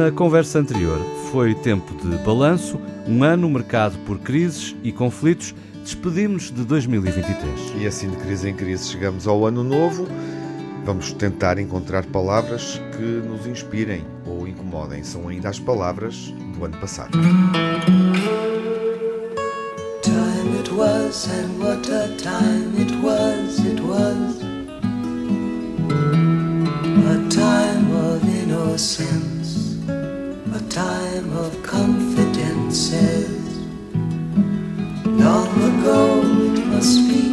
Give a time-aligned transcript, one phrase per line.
[0.00, 0.98] Na conversa anterior
[1.30, 5.54] foi tempo de balanço, um ano marcado por crises e conflitos.
[5.84, 7.74] Despedimos de 2023.
[7.76, 10.08] E assim de crise em crise chegamos ao ano novo.
[10.86, 15.04] Vamos tentar encontrar palavras que nos inspirem ou incomodem.
[15.04, 17.18] São ainda as palavras do ano passado.
[20.00, 24.40] Time it was and what a time it was, it was
[27.06, 29.29] A time of innocence,
[30.70, 33.28] time of confidences
[35.04, 36.22] Long ago
[36.54, 37.30] it must be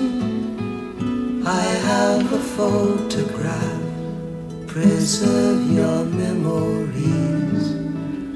[1.49, 3.81] I have a photograph.
[4.67, 7.73] Preserve your memories.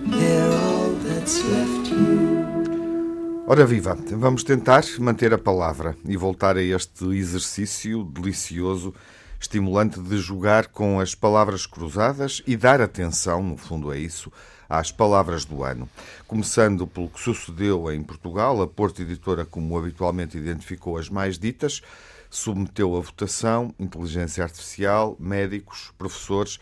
[0.07, 3.45] They're all that's left you.
[3.47, 8.93] Ora viva, vamos tentar manter a palavra e voltar a este exercício delicioso,
[9.37, 14.31] estimulante de jogar com as palavras cruzadas e dar atenção, no fundo é isso,
[14.71, 15.89] às palavras do ano.
[16.25, 21.81] Começando pelo que sucedeu em Portugal, a Porto Editora, como habitualmente identificou as mais ditas,
[22.29, 26.57] submeteu a votação inteligência artificial, médicos, professores.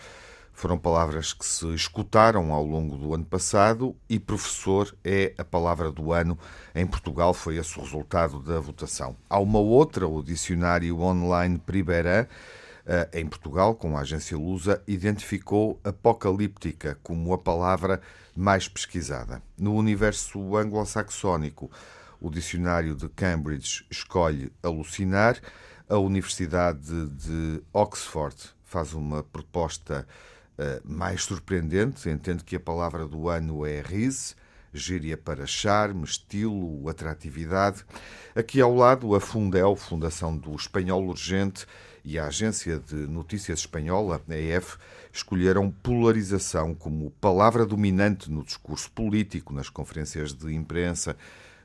[0.51, 5.91] Foram palavras que se escutaram ao longo do ano passado e professor é a palavra
[5.91, 6.37] do ano.
[6.73, 9.15] Em Portugal foi esse o resultado da votação.
[9.29, 12.27] Há uma outra, o dicionário online Priberan, eh,
[13.13, 18.01] em Portugal, com a agência Lusa, identificou apocalíptica como a palavra
[18.35, 19.43] mais pesquisada.
[19.57, 21.69] No universo anglo-saxónico,
[22.21, 25.39] o dicionário de Cambridge escolhe alucinar.
[25.87, 30.07] A Universidade de Oxford faz uma proposta
[30.57, 32.09] uh, mais surpreendente.
[32.09, 34.35] Entende que a palavra do ano é rise,
[34.73, 37.83] gíria para charme, estilo, atratividade.
[38.35, 41.65] Aqui ao lado, a Fundel, Fundação do Espanhol Urgente,
[42.03, 44.77] e a agência de notícias espanhola, EF,
[45.11, 51.15] escolheram polarização como palavra dominante no discurso político, nas conferências de imprensa,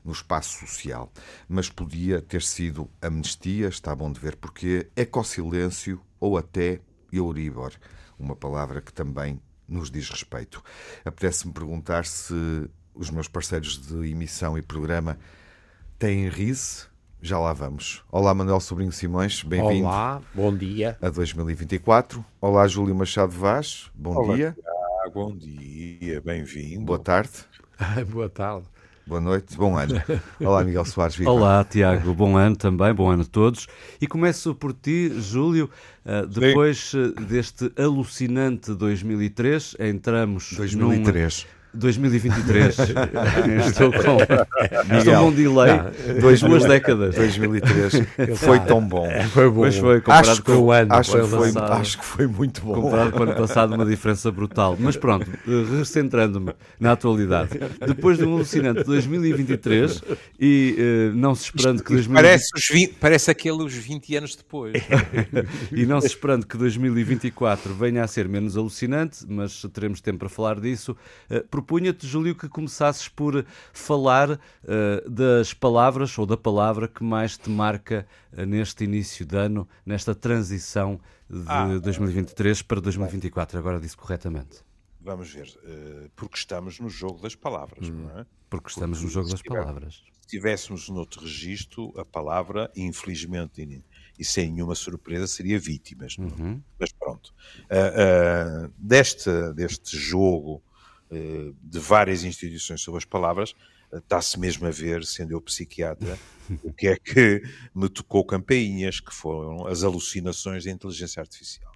[0.03, 1.11] no espaço social.
[1.47, 6.79] Mas podia ter sido amnistia, está bom de ver porquê, ecossilêncio ou até
[7.11, 7.73] Euribor,
[8.19, 10.63] uma palavra que também nos diz respeito.
[11.03, 15.17] Apetece-me perguntar se os meus parceiros de emissão e programa
[15.97, 16.85] têm RISE.
[17.25, 18.03] Já lá vamos.
[18.11, 19.87] Olá, Manuel Sobrinho Simões, bem-vindo.
[19.87, 20.95] Olá, bom dia.
[21.01, 22.23] A 2024.
[22.39, 24.55] Olá, Júlio Machado Vaz, bom Olá, dia.
[25.11, 26.85] Bom dia, bem-vindo.
[26.85, 27.31] Boa tarde.
[28.13, 28.67] Boa tarde.
[29.07, 29.99] Boa noite, bom ano.
[30.39, 31.31] Olá, Miguel Soares Viva.
[31.31, 33.65] Olá, Tiago, bom ano também, bom ano a todos.
[33.99, 35.67] E começo por ti, Júlio.
[36.05, 37.11] Uh, depois Sim.
[37.27, 41.47] deste alucinante 2003, entramos 2003.
[41.75, 42.77] 2023.
[43.67, 45.77] estou com, estou com um delay.
[45.77, 47.15] Não, dois, duas décadas.
[47.15, 47.93] 2003
[48.37, 49.07] foi tão bom.
[49.31, 49.61] Foi bom.
[49.61, 50.93] Mas foi comparado acho com o ano.
[50.93, 52.73] Acho, foi, foi acho que foi muito bom.
[52.73, 54.77] Comparado com o ano passado, uma diferença brutal.
[54.79, 55.29] Mas pronto,
[55.77, 57.51] recentrando-me na atualidade.
[57.85, 60.01] Depois de um alucinante 2023
[60.39, 60.75] e
[61.11, 62.23] uh, não se esperando Isto, que 2020...
[62.23, 64.73] parece, os 20, parece aqueles 20 anos depois.
[65.71, 70.29] e não se esperando que 2024 venha a ser menos alucinante, mas teremos tempo para
[70.29, 70.95] falar disso.
[71.29, 73.43] Uh, propunha-te, Júlio, que começasses por
[73.73, 79.35] falar uh, das palavras ou da palavra que mais te marca uh, neste início de
[79.35, 83.57] ano, nesta transição de ah, 2023 para 2024.
[83.57, 84.63] Agora disse corretamente.
[85.01, 88.25] Vamos ver, uh, porque estamos no jogo das palavras, hum, não é?
[88.47, 89.95] Porque estamos porque no jogo das palavras.
[89.95, 93.83] Se estivéssemos noutro registro, a palavra, infelizmente,
[94.17, 96.15] e sem nenhuma surpresa, seria vítimas.
[96.17, 96.21] É?
[96.21, 96.61] Uhum.
[96.79, 97.33] Mas pronto.
[97.63, 100.64] Uh, uh, deste, deste jogo eh,
[101.61, 103.53] de várias instituições sobre as palavras,
[103.91, 106.17] eh, está-se mesmo a ver, sendo eu psiquiatra,
[106.63, 107.43] o que é que
[107.73, 111.71] me tocou campainhas, que foram as alucinações da inteligência artificial.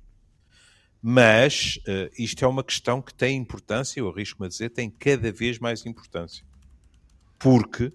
[1.01, 5.31] Mas uh, isto é uma questão que tem importância, eu arrisco-me a dizer, tem cada
[5.31, 6.45] vez mais importância.
[7.37, 7.93] Porque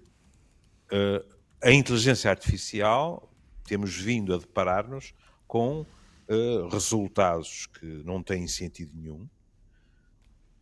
[1.63, 3.31] a inteligência artificial,
[3.65, 5.13] temos vindo a deparar-nos
[5.47, 5.85] com
[6.71, 9.29] resultados que não têm sentido nenhum,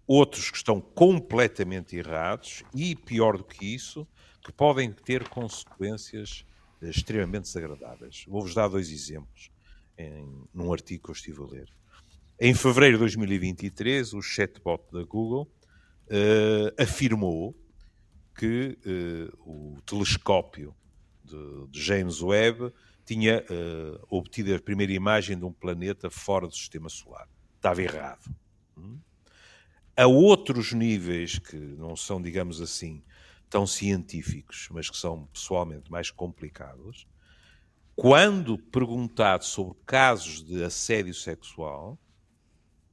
[0.07, 4.07] outros que estão completamente errados e, pior do que isso,
[4.43, 6.45] que podem ter consequências
[6.81, 8.25] extremamente desagradáveis.
[8.27, 9.51] Vou-vos dar dois exemplos
[9.97, 11.69] em, num artigo que eu estive a ler.
[12.41, 15.49] Em fevereiro de 2023, o chatbot da Google
[16.07, 17.55] uh, afirmou
[18.35, 20.75] que uh, o telescópio
[21.23, 22.73] de, de, James Webb
[23.05, 27.29] tinha uh, obtido a primeira imagem de um planeta fora do sistema solar.
[27.57, 28.35] Estava errado.
[28.77, 28.99] Hum?
[29.97, 33.03] A outros níveis que não são, digamos assim,
[33.49, 37.07] tão científicos, mas que são pessoalmente mais complicados,
[37.95, 41.99] quando perguntado sobre casos de assédio sexual,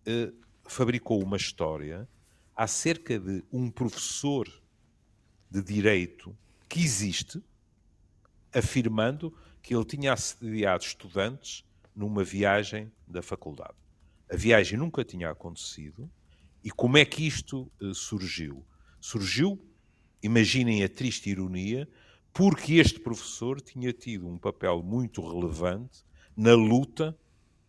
[0.05, 0.33] eh,
[0.67, 2.07] fabricou uma história
[2.55, 4.47] acerca de um professor
[5.49, 6.37] de direito
[6.67, 7.41] que existe,
[8.53, 11.63] afirmando que ele tinha assediado estudantes
[11.95, 13.75] numa viagem da faculdade.
[14.29, 16.09] A viagem nunca tinha acontecido.
[16.63, 18.65] E como é que isto eh, surgiu?
[18.99, 19.59] Surgiu,
[20.21, 21.87] imaginem a triste ironia,
[22.33, 26.03] porque este professor tinha tido um papel muito relevante
[26.35, 27.17] na luta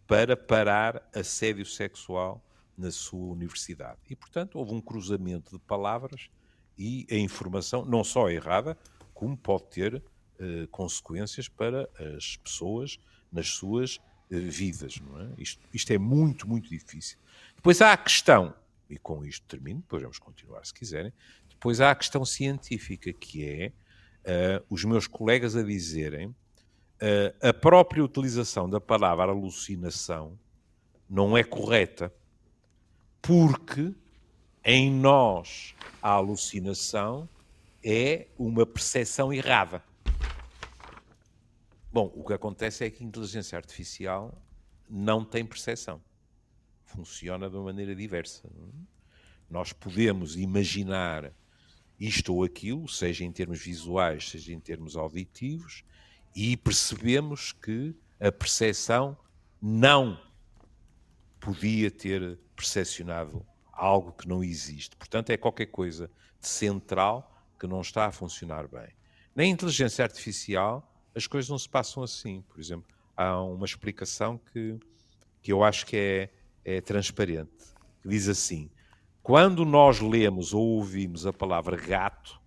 [0.07, 2.45] para parar assédio sexual
[2.77, 3.99] na sua universidade.
[4.09, 6.31] E, portanto, houve um cruzamento de palavras
[6.77, 8.77] e a informação, não só errada,
[9.13, 10.03] como pode ter
[10.39, 12.99] eh, consequências para as pessoas
[13.31, 14.01] nas suas
[14.31, 14.99] eh, vidas.
[14.99, 15.29] Não é?
[15.37, 17.19] Isto, isto é muito, muito difícil.
[17.55, 18.55] Depois há a questão,
[18.91, 21.13] e com isto termino, depois vamos continuar se quiserem,
[21.49, 23.73] depois há a questão científica, que é
[24.59, 26.35] uh, os meus colegas a dizerem uh,
[27.49, 30.39] a própria utilização da palavra alucinação
[31.09, 32.13] não é correta,
[33.21, 33.95] porque
[34.65, 37.29] em nós a alucinação
[37.83, 39.83] é uma percepção errada.
[41.93, 44.33] Bom, o que acontece é que a inteligência artificial
[44.89, 46.01] não tem percepção.
[46.95, 48.49] Funciona de uma maneira diversa.
[49.49, 51.33] Nós podemos imaginar
[51.99, 55.85] isto ou aquilo, seja em termos visuais, seja em termos auditivos,
[56.35, 59.17] e percebemos que a percepção
[59.61, 60.21] não
[61.39, 64.97] podia ter percepcionado algo que não existe.
[64.97, 66.11] Portanto, é qualquer coisa
[66.41, 68.89] de central que não está a funcionar bem.
[69.35, 72.43] Na inteligência artificial, as coisas não se passam assim.
[72.43, 74.79] Por exemplo, há uma explicação que,
[75.43, 76.31] que eu acho que é,
[76.65, 77.75] é transparente.
[78.05, 78.71] Diz assim:
[79.23, 82.41] quando nós lemos ou ouvimos a palavra gato,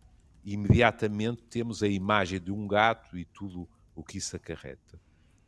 [0.44, 5.00] imediatamente temos a imagem de um gato e tudo o que isso acarreta.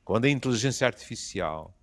[0.03, 1.75] Quando a inteligência artificial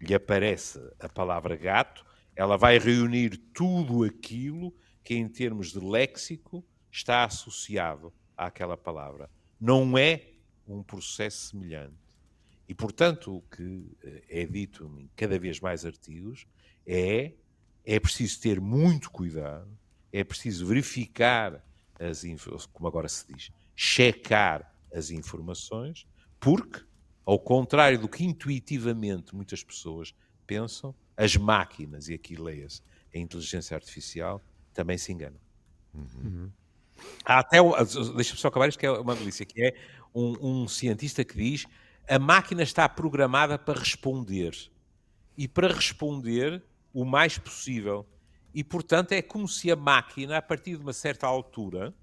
[0.00, 4.74] lhe aparece a palavra gato, ela vai reunir tudo aquilo
[5.04, 9.28] que, em termos de léxico, está associado àquela palavra.
[9.60, 10.24] Não é
[10.66, 12.07] um processo semelhante.
[12.68, 16.46] E, portanto, o que eh, é dito em cada vez mais artigos
[16.86, 17.32] é
[17.84, 19.66] é preciso ter muito cuidado,
[20.12, 21.64] é preciso verificar
[21.98, 22.22] as
[22.70, 26.06] como agora se diz, checar as informações,
[26.38, 26.84] porque,
[27.24, 30.14] ao contrário do que intuitivamente muitas pessoas
[30.46, 32.82] pensam, as máquinas, e aqui leia-se,
[33.14, 34.44] a inteligência artificial,
[34.74, 35.40] também se enganam.
[35.94, 36.50] Uhum.
[37.24, 37.56] Há até,
[38.16, 39.74] deixa-me só acabar isto que é uma delícia, que é
[40.14, 41.66] um, um cientista que diz
[42.08, 44.56] a máquina está programada para responder.
[45.36, 46.62] E para responder
[46.92, 48.06] o mais possível.
[48.52, 51.94] E, portanto, é como se a máquina, a partir de uma certa altura,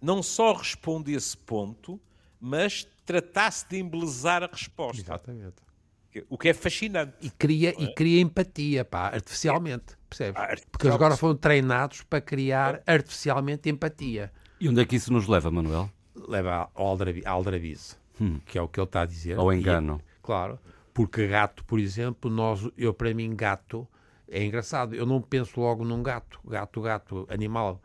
[0.00, 2.00] não só respondesse ponto,
[2.38, 5.00] mas tratasse de embelezar a resposta.
[5.00, 5.66] Exatamente.
[6.28, 7.14] O que é fascinante.
[7.20, 7.82] E cria, é?
[7.82, 9.96] e cria empatia, pá, artificialmente.
[10.08, 10.40] Percebes?
[10.40, 12.92] Ah, Porque eles agora foram treinados para criar é.
[12.94, 14.32] artificialmente empatia.
[14.58, 15.90] E onde é que isso nos leva, Manuel?
[16.28, 16.86] Leva ao
[17.26, 18.40] aldrabice, hum.
[18.46, 19.38] que é o que ele está a dizer.
[19.38, 20.00] Ao engano.
[20.00, 20.58] E, claro.
[20.94, 23.86] Porque gato, por exemplo, nós, eu para mim, gato
[24.28, 24.94] é engraçado.
[24.94, 26.40] Eu não penso logo num gato.
[26.44, 27.80] Gato, gato, animal.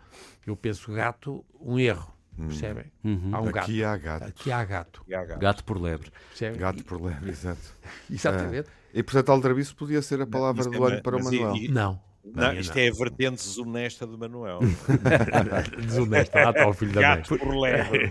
[0.46, 2.12] Eu penso gato, um erro.
[2.38, 2.48] Hum.
[2.48, 2.86] Percebem?
[3.04, 3.30] Uhum.
[3.34, 3.86] Há um Aqui gato.
[3.86, 4.28] há gato.
[4.28, 5.06] Aqui há gato.
[5.08, 5.40] Há gato.
[5.40, 5.64] gato.
[5.64, 6.12] por lebre.
[6.30, 6.60] Percebem?
[6.60, 7.76] Gato por lebre, exato.
[8.10, 8.70] Exatamente.
[8.70, 9.00] É.
[9.00, 11.56] E portanto, aldrabice podia ser a palavra do ano para o Manuel.
[11.56, 12.00] E, não.
[12.24, 12.82] Não, isto não.
[12.84, 14.60] é a vertente desonesta do Manuel.
[15.82, 17.18] desonesta, ah, tá, o filho da mãe.
[17.18, 18.10] Gato por lebre.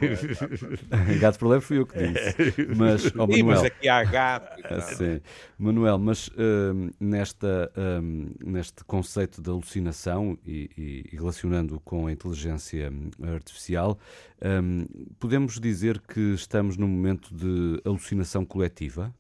[1.21, 2.67] gato por lebre fui eu que disse.
[2.77, 4.75] Mas, oh, Manuel, Sim, mas aqui há gato.
[4.75, 5.21] Assim,
[5.57, 12.93] Manuel, mas uh, nesta, uh, neste conceito de alucinação e, e relacionando com a inteligência
[13.33, 13.99] artificial,
[14.43, 14.87] um,
[15.21, 19.15] podemos dizer que estamos num momento de alucinação coletiva?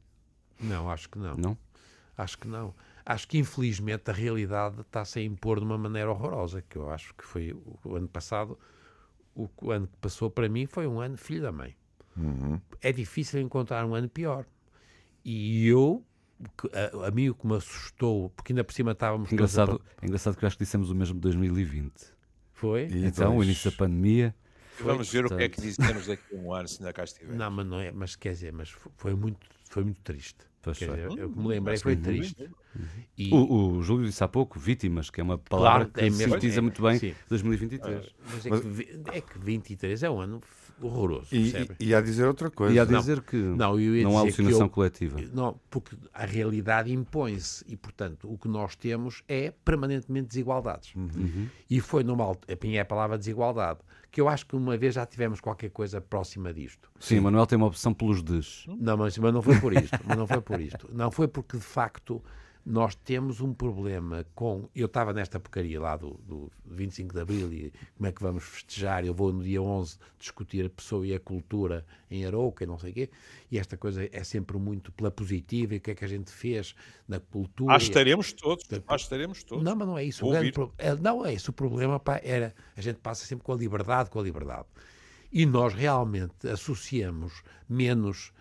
[0.61, 1.37] Não, acho que não.
[1.37, 1.59] Não?
[2.17, 6.63] Acho que não acho que infelizmente a realidade está-se a impor de uma maneira horrorosa,
[6.63, 8.59] que eu acho que foi o, ano passado,
[9.35, 11.77] o, o, ano que passou para mim foi um ano filho da mãe.
[12.17, 12.61] Uhum.
[12.81, 14.45] É difícil encontrar um ano pior.
[15.25, 16.05] E eu,
[16.73, 19.31] a, a mim o que me assustou, porque ainda por cima estávamos...
[19.33, 20.05] Engraçado, a...
[20.05, 21.93] é engraçado que eu acho que dissemos o mesmo de 2020.
[22.53, 22.87] Foi?
[22.87, 24.35] E então, o início da pandemia...
[24.83, 27.35] Vamos ver o que é que dizemos daqui a um ano, se ainda cá estiver.
[27.35, 30.51] Não, mas não é, mas quer dizer, mas foi muito, foi muito triste.
[30.63, 32.51] Dizer, eu me lembrei, foi triste.
[33.17, 33.33] E...
[33.33, 36.59] O, o, Júlio disse há pouco, vítimas, que é uma palavra claro, que é sintetiza
[36.59, 37.15] é, muito bem sim.
[37.31, 38.15] 2023.
[38.29, 40.41] Mas é, que, é que 23 é um ano
[40.83, 41.29] horroroso.
[41.33, 42.75] E, e, e a dizer outra coisa.
[42.75, 45.19] E a dizer não, que não, não há alucinação eu, coletiva.
[45.33, 50.95] Não, porque a realidade impõe-se e, portanto, o que nós temos é permanentemente desigualdades.
[50.95, 51.49] Uhum.
[51.69, 52.31] E foi numa.
[52.33, 53.81] A minha é a palavra desigualdade
[54.11, 56.91] que eu acho que uma vez já tivemos qualquer coisa próxima disto.
[56.99, 57.21] Sim, Sim.
[57.21, 58.65] Manuel tem uma opção pelos des.
[58.67, 59.99] Não, mas, mas não foi por isto.
[60.05, 60.89] mas não foi por isto.
[60.93, 62.23] Não foi porque, de facto,
[62.71, 64.69] nós temos um problema com.
[64.75, 68.45] Eu estava nesta porcaria lá do, do 25 de Abril e como é que vamos
[68.45, 69.05] festejar.
[69.05, 72.79] Eu vou no dia 11 discutir a pessoa e a cultura em Arouca e não
[72.79, 73.11] sei o quê.
[73.51, 76.31] E esta coisa é sempre muito pela positiva e o que é que a gente
[76.31, 76.77] fez
[77.09, 77.75] na cultura.
[77.75, 78.65] Acho estaremos todos.
[78.87, 79.65] Acho estaremos todos.
[79.65, 80.25] Não, mas não é isso.
[80.25, 80.73] O grande pro...
[80.79, 81.51] é, não é isso.
[81.51, 82.55] O problema pá, era.
[82.77, 84.67] A gente passa sempre com a liberdade, com a liberdade.
[85.33, 88.33] E nós realmente associamos menos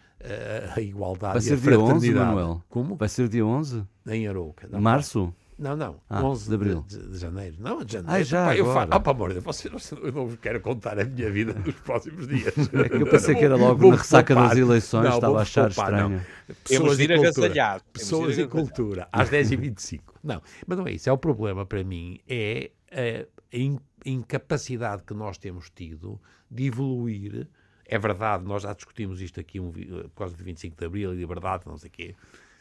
[0.75, 2.25] a igualdade Vai ser e a dia 11, fraternidade.
[2.27, 2.63] Manuel?
[2.69, 2.95] Como?
[2.95, 3.83] Vai ser dia 11?
[4.07, 4.67] Em Arouca.
[4.69, 5.33] Não, Março?
[5.57, 5.99] Não, não.
[6.09, 6.85] Ah, 11 de abril.
[6.87, 7.57] De, de janeiro.
[7.59, 8.13] Não, de janeiro.
[8.15, 8.79] Ah, já eu agora.
[8.79, 12.27] falo, ah, pelo amor você, eu não vos quero contar a minha vida nos próximos
[12.27, 12.53] dias.
[12.73, 15.41] É que eu pensei que era logo Vou-me na ressaca das eleições, Não, estava a
[15.41, 16.15] achar poupar, não.
[16.15, 16.25] estranho.
[16.63, 17.81] Temos Pessoas e cultura.
[17.91, 19.99] Pessoas e cultura, às 10h25.
[20.23, 21.09] Não, mas não é isso.
[21.09, 27.47] É o problema para mim, é a in- incapacidade que nós temos tido de evoluir.
[27.91, 31.11] É verdade, nós já discutimos isto aqui um, vi- por causa de 25 de Abril
[31.13, 32.15] e liberdade, não sei o quê.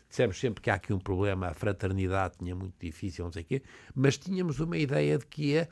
[0.09, 3.45] Dissemos sempre que há aqui um problema, a fraternidade tinha muito difícil, não sei o
[3.45, 3.63] quê,
[3.95, 5.69] mas tínhamos uma ideia de que ia,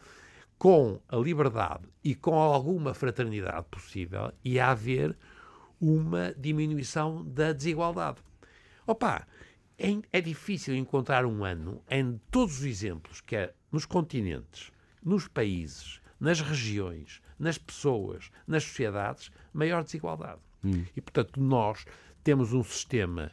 [0.58, 5.16] com a liberdade e com alguma fraternidade possível, ia haver
[5.80, 8.18] uma diminuição da desigualdade.
[8.86, 9.26] Opa,
[9.78, 14.70] é, é difícil encontrar um ano em todos os exemplos, que é nos continentes,
[15.02, 20.40] nos países, nas regiões, nas pessoas, nas sociedades, maior desigualdade.
[20.97, 21.85] E, portanto, nós
[22.25, 23.31] temos um sistema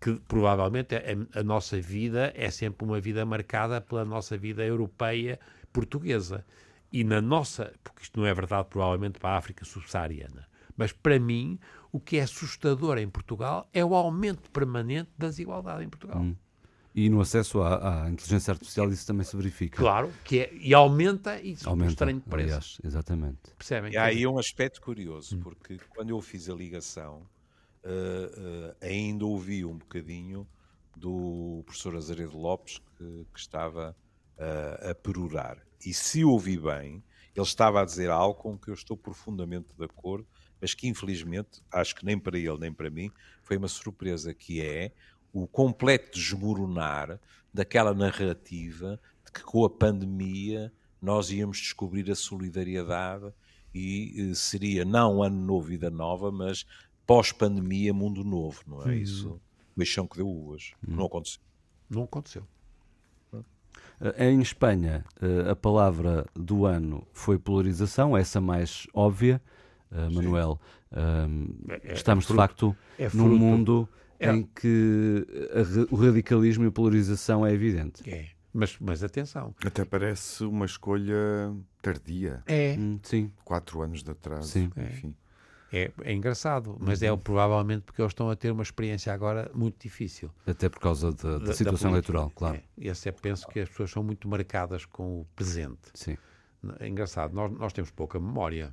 [0.00, 5.38] que provavelmente é- a, nossa vida é sempre uma vida marcada pela nossa vida europeia
[5.72, 6.44] portuguesa.
[6.92, 10.46] E na nossa, porque isto não é verdade provavelmente para a África subsaariana,
[10.76, 11.58] mas para mim
[11.90, 16.22] o que é assustador em Portugal é o aumento permanente da desigualdade em Portugal.
[16.94, 19.78] E no acesso à, à inteligência artificial isso também se verifica.
[19.78, 22.46] Claro, que é, e aumenta isso, Aumenta, um estranho de preço.
[22.46, 23.50] aliás, exatamente.
[23.58, 23.92] Percebem?
[23.92, 27.26] E há aí um aspecto curioso, porque quando eu fiz a ligação,
[27.82, 30.46] eh, eh, ainda ouvi um bocadinho
[30.96, 33.96] do professor Azeredo Lopes que, que estava
[34.38, 35.58] eh, a perorar.
[35.84, 37.02] E se ouvi bem,
[37.34, 40.26] ele estava a dizer algo com que eu estou profundamente de acordo,
[40.60, 43.10] mas que infelizmente, acho que nem para ele nem para mim,
[43.42, 44.92] foi uma surpresa, que é
[45.34, 47.20] o completo desmoronar
[47.52, 50.72] daquela narrativa de que com a pandemia
[51.02, 53.30] nós íamos descobrir a solidariedade
[53.74, 56.64] e eh, seria não ano novo, vida nova, mas
[57.06, 59.40] pós-pandemia, mundo novo, não é isso?
[59.76, 60.72] O eixão que deu uvas.
[60.86, 61.40] Não aconteceu.
[61.90, 62.44] Não aconteceu.
[64.00, 69.42] Eh, Em Espanha, eh, a palavra do ano foi polarização, essa mais óbvia,
[70.12, 70.60] Manuel.
[70.92, 75.96] Ahm, É- é estamos, de facto, é num mundo é- em que a ra- o
[75.96, 78.08] radicalismo e a polarização é evidente.
[78.08, 78.26] É.
[78.52, 79.54] Mas, mas atenção.
[79.64, 81.52] Até parece uma escolha
[81.82, 82.42] tardia.
[82.46, 82.76] É.
[82.78, 83.32] Hum, sim.
[83.44, 84.46] Quatro anos de atraso.
[84.48, 84.70] Sim.
[84.76, 85.14] Enfim.
[85.72, 89.82] É, é engraçado, mas é provavelmente porque eles estão a ter uma experiência agora muito
[89.82, 90.30] difícil.
[90.46, 92.56] Até por causa da, da da- situação da eleitoral, claro.
[92.56, 92.62] É.
[92.90, 95.80] Esse é, penso que as pessoas são muito marcadas com o presente.
[95.92, 96.16] Sim.
[96.78, 98.72] É engraçado, nós, nós temos pouca memória.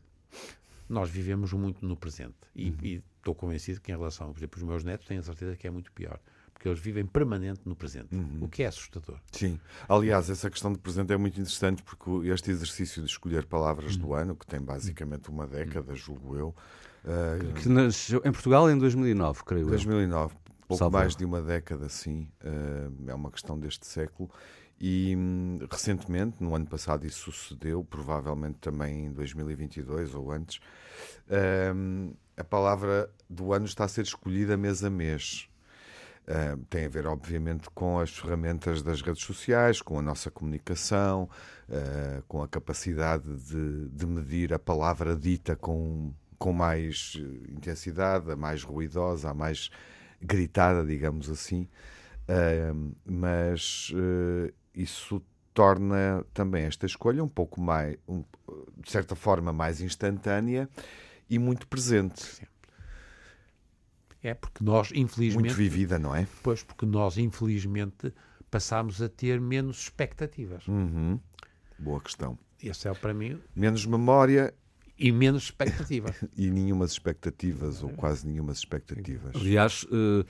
[0.91, 2.35] Nós vivemos muito no presente.
[2.55, 3.01] E Uhum.
[3.17, 5.71] estou convencido que, em relação, por exemplo, os meus netos, tenho a certeza que é
[5.71, 6.19] muito pior.
[6.53, 8.39] Porque eles vivem permanente no presente, Uhum.
[8.41, 9.17] o que é assustador.
[9.31, 9.59] Sim.
[9.89, 14.13] Aliás, essa questão de presente é muito interessante porque este exercício de escolher palavras do
[14.13, 16.55] ano, que tem basicamente uma década, julgo eu,
[17.05, 19.69] eh, Que nasceu em Portugal em 2009, creio eu.
[19.69, 20.35] 2009,
[20.67, 24.29] pouco Salvo mais de uma década, sim, eh, é uma questão deste século.
[24.83, 30.59] E hum, recentemente, no ano passado, isso sucedeu, provavelmente também em 2022 ou antes.
[31.75, 35.47] hum, a palavra do ano está a ser escolhida mês a mês.
[36.23, 41.29] Uh, tem a ver, obviamente, com as ferramentas das redes sociais, com a nossa comunicação,
[41.69, 48.35] uh, com a capacidade de, de medir a palavra dita com, com mais intensidade, a
[48.35, 49.69] mais ruidosa, a mais
[50.19, 51.67] gritada, digamos assim.
[52.27, 53.91] Uh, mas
[54.73, 55.21] isso
[55.53, 58.23] torna também esta escolha um pouco mais, um,
[58.77, 60.69] de certa forma, mais instantânea
[61.29, 62.45] e muito presente.
[64.23, 66.27] É porque nós, infelizmente, Muito vivida, não é?
[66.43, 68.13] pois, porque nós, infelizmente,
[68.51, 70.67] passámos a ter menos expectativas.
[70.67, 71.19] Uhum.
[71.79, 72.37] Boa questão.
[72.61, 74.53] Esse é, para mim, Menos memória
[74.97, 76.15] e menos expectativas.
[76.37, 79.35] e nenhumas expectativas, ou quase nenhumas expectativas.
[79.35, 80.25] Aliás, eh,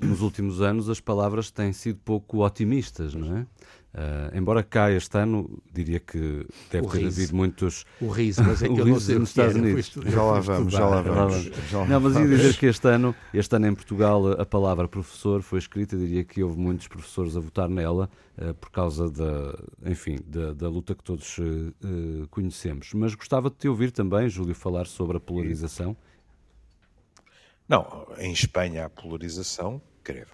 [0.00, 3.46] nos últimos anos as palavras têm sido pouco otimistas, não é?
[3.94, 7.20] Eh, embora cá este ano, diria que deve O ter riso.
[7.20, 7.84] havido muitos.
[8.00, 9.92] O riso, mas é que O eu não riso sei nos era, Estados Unidos.
[10.06, 11.50] Já lá vamos, já lá vamos.
[11.88, 15.58] Não, mas ia dizer que este ano, este ano em Portugal, a palavra professor foi
[15.58, 20.54] escrita, diria que houve muitos professores a votar nela eh, por causa da, enfim, da,
[20.54, 21.42] da luta que todos eh,
[21.84, 22.92] eh, conhecemos.
[22.94, 25.94] Mas gostava de te ouvir também, Júlio, falar sobre a polarização.
[27.68, 30.26] Não, em Espanha a polarização, creio.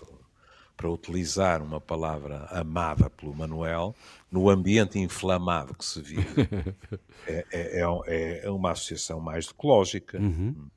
[0.77, 3.95] para utilizar uma palavra amada pelo Manuel,
[4.31, 6.47] no ambiente inflamado que se vive,
[7.27, 10.19] é, é, é, é uma associação mais ecológica.
[10.19, 10.69] Uhum.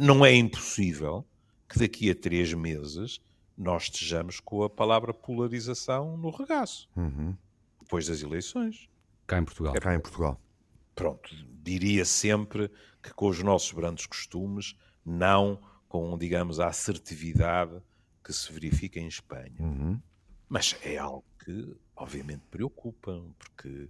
[0.00, 1.24] Não é impossível
[1.68, 3.20] que daqui a três meses
[3.56, 7.36] nós estejamos com a palavra polarização no regaço, uhum.
[7.80, 8.88] depois das eleições.
[9.26, 9.74] Cá em Portugal.
[9.76, 10.40] É, cá em Portugal.
[10.94, 11.30] Pronto,
[11.62, 12.70] diria sempre
[13.02, 17.80] que com os nossos brandos costumes, não com, digamos, a assertividade
[18.24, 19.54] que se verifica em Espanha.
[19.60, 20.00] Uhum.
[20.48, 23.88] Mas é algo que, obviamente, preocupa, porque,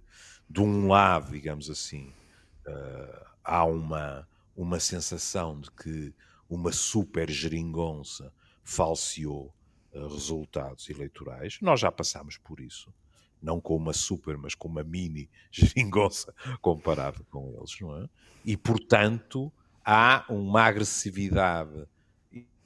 [0.49, 2.11] de um lado, digamos assim,
[2.67, 6.13] uh, há uma, uma sensação de que
[6.49, 8.31] uma super geringonça
[8.63, 9.53] falseou
[9.93, 11.57] uh, resultados eleitorais.
[11.61, 12.93] Nós já passámos por isso.
[13.41, 18.09] Não com uma super, mas com uma mini geringonça comparado com eles, não é?
[18.43, 19.51] E, portanto,
[19.85, 21.87] há uma agressividade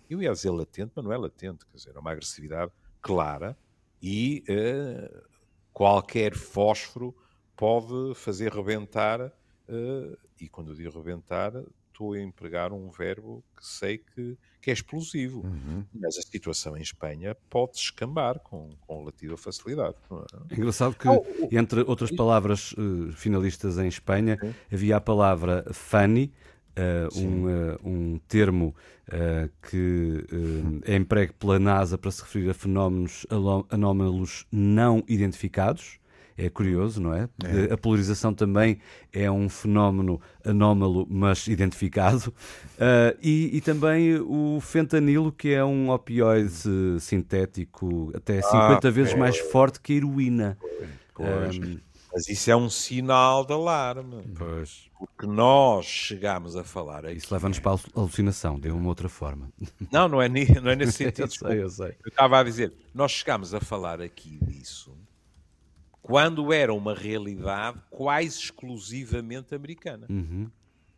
[0.09, 2.71] eu ia dizer latente, mas não é latente, quer dizer, é uma agressividade
[3.01, 3.55] clara
[4.01, 5.27] e uh,
[5.71, 7.15] qualquer fósforo
[7.55, 11.53] pode fazer rebentar, uh, e quando eu digo rebentar,
[11.89, 15.85] estou a empregar um verbo que sei que, que é explosivo, uhum.
[15.93, 19.97] mas a situação em Espanha pode escambar com, com relativa facilidade.
[20.09, 20.53] É?
[20.53, 20.57] é?
[20.57, 24.39] engraçado que, oh, entre outras palavras uh, finalistas em Espanha,
[24.71, 26.33] havia a palavra funny,
[26.79, 28.75] uh, um, uh, um termo
[29.07, 30.23] uh, que
[30.85, 33.25] é emprego pela NASA para se referir a fenómenos
[33.69, 35.99] anómalos não identificados.
[36.41, 37.27] É curioso, não é?
[37.43, 37.73] é?
[37.73, 38.79] A polarização também
[39.11, 42.33] é um fenómeno anómalo, mas identificado.
[42.77, 46.49] Uh, e, e, também o fentanilo, que é um opioide
[47.01, 50.57] sintético até 50 ah, vezes mais forte que a heroína.
[51.13, 51.57] Pois.
[51.57, 51.77] Um,
[52.13, 54.23] mas isso é um sinal de alarme.
[54.37, 54.88] Pois.
[54.99, 57.15] Porque nós chegámos a falar aqui.
[57.17, 59.49] Isso leva-nos para a alucinação, de uma outra forma.
[59.89, 61.21] Não, não é, não é nesse sentido.
[61.21, 61.95] eu sei, eu sei.
[62.03, 64.95] Eu estava a dizer, nós chegámos a falar aqui disso
[66.01, 70.07] quando era uma realidade quase exclusivamente americana.
[70.09, 70.49] Uhum.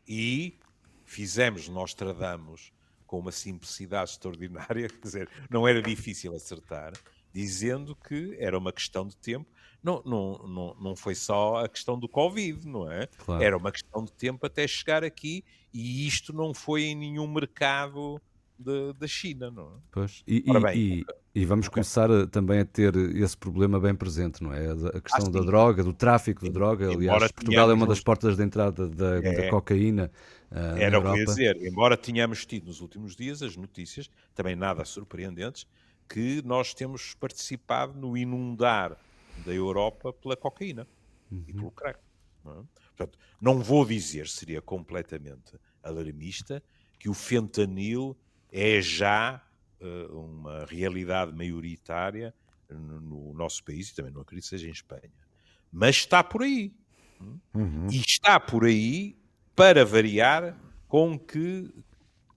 [0.08, 0.58] E
[1.06, 2.72] fizemos, nós tradamos
[3.06, 6.94] com uma simplicidade extraordinária, quer dizer, não era difícil acertar,
[7.34, 9.46] dizendo que era uma questão de tempo
[9.84, 13.08] não, não, não, não foi só a questão do Covid, não é?
[13.18, 13.44] Claro.
[13.44, 18.22] Era uma questão de tempo até chegar aqui e isto não foi em nenhum mercado
[18.98, 19.80] da China, não é?
[19.92, 20.24] Pois.
[20.28, 21.76] E, e, bem, e, e vamos okay.
[21.76, 24.72] começar a, também a ter esse problema bem presente, não é?
[24.72, 26.86] A questão ah, da droga, do tráfico de droga.
[26.86, 30.12] Aliás, embora Portugal é uma das portas de entrada da, é, da cocaína.
[30.52, 34.56] Uh, era o que ia dizer, embora tenhamos tido nos últimos dias as notícias, também
[34.56, 35.66] nada surpreendentes,
[36.08, 38.98] que nós temos participado no inundar
[39.46, 40.88] da Europa pela cocaína
[41.32, 41.44] uhum.
[41.48, 42.00] e pelo crack.
[42.44, 42.64] Não é?
[42.96, 46.62] Portanto, não vou dizer, seria completamente alarmista,
[47.00, 48.16] que o fentanil
[48.52, 49.42] é já
[49.80, 52.34] uh, uma realidade maioritária
[52.70, 55.12] no, no, nosso país e também não acredito que seja em Espanha.
[55.72, 56.74] Mas está por aí.
[57.54, 57.88] Uhum.
[57.92, 59.18] E está por aí,
[59.56, 61.74] para variar, com que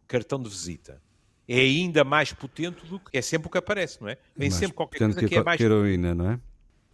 [0.06, 1.02] cartão de visita.
[1.46, 3.16] É ainda mais potente do que.
[3.16, 4.16] É sempre o que aparece, não é?
[4.36, 5.60] Vem mais sempre qualquer coisa que, que é mais.
[5.60, 6.40] heroína, não é?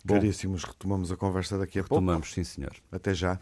[0.04, 1.94] Bom, Caríssimos, retomamos a conversa daqui a pouco.
[1.96, 2.72] Retomamos, sim senhor.
[2.90, 3.38] Até já.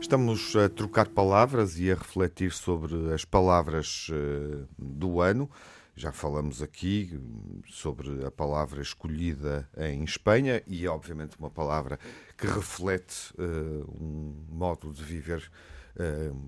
[0.00, 5.50] Estamos a trocar palavras e a refletir sobre as palavras uh, do ano.
[5.96, 7.20] Já falamos aqui
[7.68, 11.98] sobre a palavra escolhida em Espanha e, obviamente, uma palavra
[12.36, 15.73] que reflete uh, um modo de viver eh,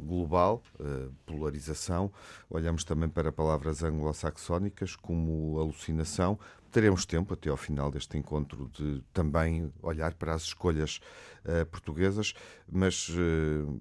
[0.04, 2.12] global, uh, polarização.
[2.50, 6.38] Olhamos também para palavras anglo-saxónicas como alucinação.
[6.70, 11.00] Teremos tempo até ao final deste encontro de também olhar para as escolhas
[11.44, 12.34] uh, portuguesas,
[12.70, 13.08] mas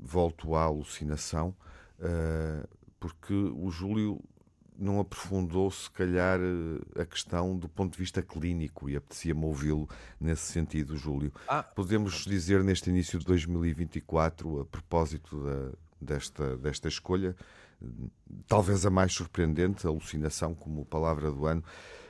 [0.02, 1.56] volto à alucinação,
[3.00, 4.22] porque o Júlio
[4.78, 9.90] não aprofundou, se calhar, eh, a questão do ponto de vista clínico e apetecia-me ouvi-lo
[10.20, 11.32] nesse sentido, Júlio.
[11.48, 11.64] Ah.
[11.64, 17.36] Podemos dizer, neste início de 2024, a propósito da, desta, desta escolha,
[18.48, 21.64] talvez a mais surpreendente, a alucinação como palavra do ano,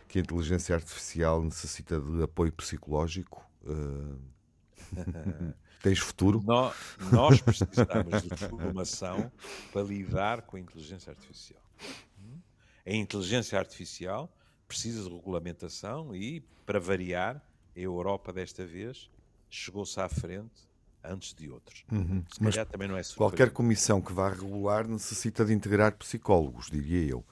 [0.08, 3.46] que a inteligência artificial necessita de apoio psicológico.
[3.64, 4.18] Uh...
[5.82, 6.42] Tens futuro?
[6.44, 6.76] Nós,
[7.12, 9.32] nós precisamos de formação
[9.72, 11.62] para lidar com a inteligência artificial.
[12.86, 14.32] A inteligência artificial
[14.68, 17.42] precisa de regulamentação e, para variar,
[17.76, 19.10] a Europa desta vez
[19.50, 20.68] chegou-se à frente
[21.04, 21.84] antes de outros.
[21.92, 22.24] Uhum.
[22.32, 27.10] Se Mas também não é qualquer comissão que vá regular necessita de integrar psicólogos, diria
[27.12, 27.26] eu.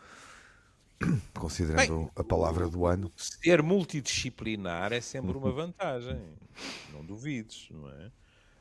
[1.33, 3.11] Considerando Bem, a palavra do ano.
[3.15, 5.55] Ser multidisciplinar é sempre uma uhum.
[5.55, 6.21] vantagem.
[6.91, 8.11] Não duvides, não é?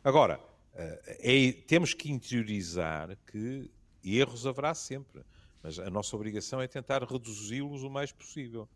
[0.03, 0.41] Agora,
[0.75, 3.71] é, temos que interiorizar que
[4.03, 5.23] erros haverá sempre,
[5.63, 8.69] mas a nossa obrigação é tentar reduzi-los o mais possível.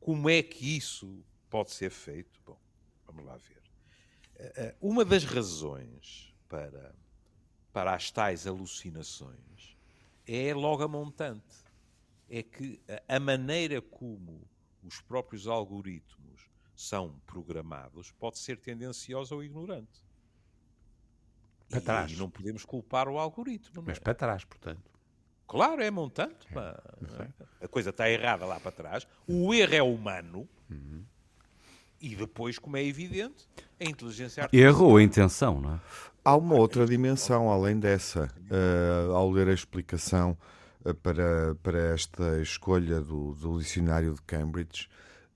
[0.00, 2.40] Como é que isso pode ser feito?
[2.44, 2.58] Bom,
[3.06, 3.62] vamos lá ver.
[4.80, 6.94] Uma das razões para,
[7.72, 9.76] para as tais alucinações
[10.26, 11.64] é logo a montante.
[12.28, 14.42] É que a maneira como
[14.82, 20.04] os próprios algoritmos são programados pode ser tendenciosa ou ignorante.
[21.68, 22.12] Para trás.
[22.12, 23.82] E não podemos culpar o algoritmo.
[23.86, 24.00] Mas é?
[24.00, 24.95] para trás, portanto.
[25.46, 26.46] Claro, é montante.
[26.54, 29.06] É, a coisa está errada lá para trás.
[29.26, 30.48] O erro é humano.
[30.70, 31.04] Uhum.
[32.00, 33.48] E depois, como é evidente,
[33.80, 34.68] a inteligência artificial.
[34.68, 35.80] Erro ou intenção, não é?
[36.24, 38.28] Há uma outra dimensão além dessa.
[38.50, 40.36] Uh, ao ler a explicação
[40.84, 44.88] uh, para, para esta escolha do, do dicionário de Cambridge,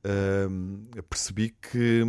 [0.04, 2.02] uh, percebi que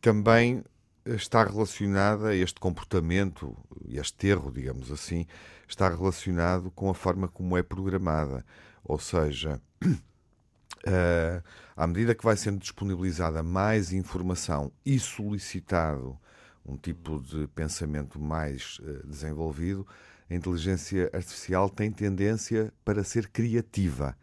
[0.00, 0.62] também
[1.06, 3.56] está relacionada, este comportamento,
[3.88, 5.26] este erro, digamos assim,
[5.68, 8.44] está relacionado com a forma como é programada.
[8.84, 11.42] Ou seja, uh,
[11.76, 16.18] à medida que vai sendo disponibilizada mais informação e solicitado
[16.64, 19.86] um tipo de pensamento mais uh, desenvolvido,
[20.28, 24.16] a inteligência artificial tem tendência para ser criativa.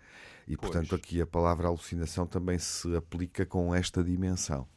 [0.47, 0.71] E, pois.
[0.71, 4.67] portanto, aqui a palavra alucinação também se aplica com esta dimensão.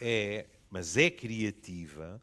[0.00, 2.20] É, mas é criativa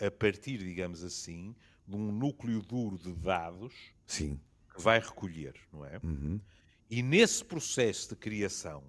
[0.00, 1.54] a partir, digamos assim,
[1.86, 3.74] de um núcleo duro de dados
[4.06, 4.40] Sim.
[4.74, 6.00] que vai recolher, não é?
[6.02, 6.40] Uhum.
[6.90, 8.82] E nesse processo de criação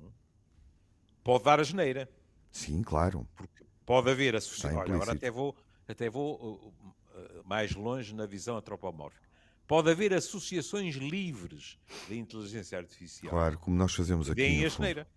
[1.23, 2.09] pode dar a geneira.
[2.51, 3.27] Sim, claro.
[3.35, 4.75] Porque pode haver associações.
[4.75, 5.55] Olha, agora até vou,
[5.87, 9.25] até vou uh, uh, mais longe na visão antropomórfica.
[9.67, 13.31] Pode haver associações livres de inteligência artificial.
[13.31, 14.41] Claro, como nós fazemos aqui.
[14.41, 15.07] Deem a geneira.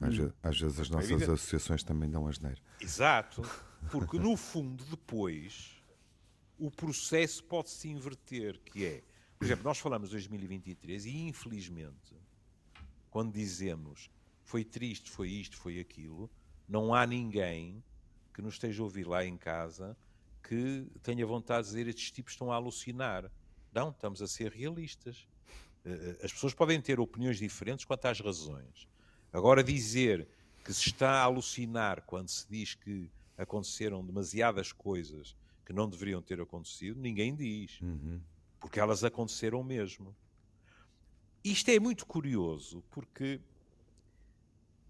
[0.00, 2.60] Às, às, vezes as nossas é associações também dão a geneira.
[2.80, 3.42] Exato.
[3.90, 5.76] Porque no fundo, depois,
[6.58, 9.02] o processo pode se inverter, que é
[9.44, 12.16] por exemplo, nós falamos 2023 e, infelizmente,
[13.10, 14.10] quando dizemos
[14.42, 16.30] foi triste, foi isto, foi aquilo,
[16.66, 17.84] não há ninguém
[18.32, 19.96] que nos esteja a ouvir lá em casa
[20.42, 23.30] que tenha vontade de dizer estes tipos estão a alucinar.
[23.72, 25.26] Não, estamos a ser realistas.
[25.84, 28.88] Eh, eh, as pessoas podem ter opiniões diferentes quanto às razões.
[29.30, 30.26] Agora, dizer
[30.64, 36.20] que se está a alucinar quando se diz que aconteceram demasiadas coisas que não deveriam
[36.20, 37.80] ter acontecido, ninguém diz.
[37.80, 38.20] Uhum
[38.64, 40.16] porque elas aconteceram mesmo.
[41.44, 43.38] Isto é muito curioso, porque,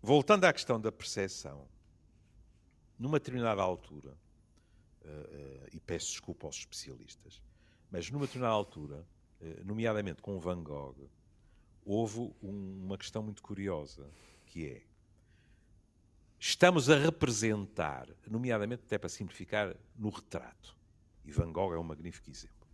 [0.00, 1.66] voltando à questão da percepção,
[2.96, 4.16] numa determinada altura,
[5.02, 7.42] uh, uh, e peço desculpa aos especialistas,
[7.90, 9.04] mas numa determinada altura,
[9.40, 11.10] uh, nomeadamente com Van Gogh,
[11.84, 14.08] houve um, uma questão muito curiosa,
[14.46, 14.82] que é
[16.38, 20.76] estamos a representar, nomeadamente até para simplificar, no retrato.
[21.24, 22.66] E Van Gogh é um magnífico exemplo.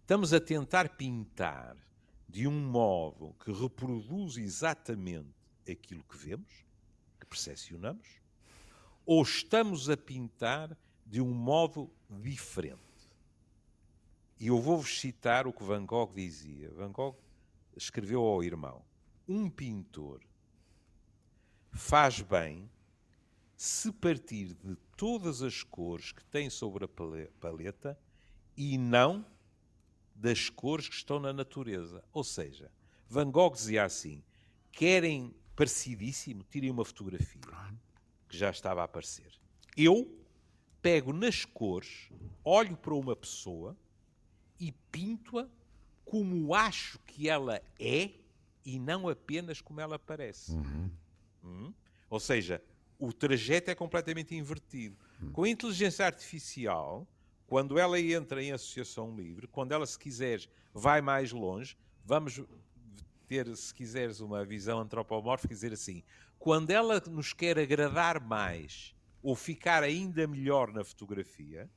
[0.00, 1.76] Estamos a tentar pintar
[2.28, 5.28] de um modo que reproduz exatamente
[5.70, 6.64] aquilo que vemos,
[7.20, 8.08] que percepcionamos,
[9.04, 12.80] ou estamos a pintar de um modo diferente?
[14.40, 16.70] E eu vou-vos citar o que Van Gogh dizia.
[16.72, 17.16] Van Gogh
[17.76, 18.82] escreveu ao irmão:
[19.28, 20.20] Um pintor
[21.70, 22.68] faz bem
[23.62, 26.88] se partir de todas as cores que tem sobre a
[27.38, 27.96] paleta
[28.56, 29.24] e não
[30.16, 32.02] das cores que estão na natureza.
[32.12, 32.72] Ou seja,
[33.08, 34.20] Van Gogh dizia assim:
[34.72, 37.40] querem parecidíssimo, tirem uma fotografia
[38.28, 39.32] que já estava a aparecer.
[39.76, 40.12] Eu
[40.82, 42.10] pego nas cores,
[42.42, 43.76] olho para uma pessoa
[44.58, 45.48] e pinto-a
[46.04, 48.10] como acho que ela é
[48.64, 50.50] e não apenas como ela parece.
[50.50, 50.90] Uhum.
[51.44, 51.74] Hum?
[52.10, 52.60] Ou seja,
[53.02, 54.96] o trajeto é completamente invertido.
[55.32, 57.04] Com a inteligência artificial,
[57.48, 62.40] quando ela entra em associação livre, quando ela, se quiseres, vai mais longe, vamos
[63.26, 66.04] ter, se quiseres, uma visão antropomórfica, dizer assim:
[66.38, 71.68] quando ela nos quer agradar mais ou ficar ainda melhor na fotografia,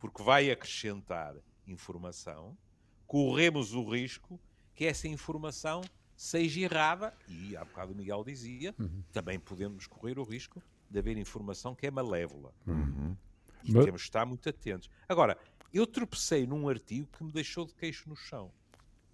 [0.00, 1.36] porque vai acrescentar
[1.68, 2.58] informação,
[3.06, 4.40] corremos o risco
[4.74, 5.82] que essa informação
[6.16, 9.02] seja errada, e há bocado o Miguel dizia, uhum.
[9.12, 12.52] também podemos correr o risco de haver informação que é malévola.
[12.66, 13.16] Uhum.
[13.64, 13.84] E Mas...
[13.84, 14.90] temos de estar muito atentos.
[15.08, 15.38] Agora,
[15.72, 18.52] eu tropecei num artigo que me deixou de queixo no chão.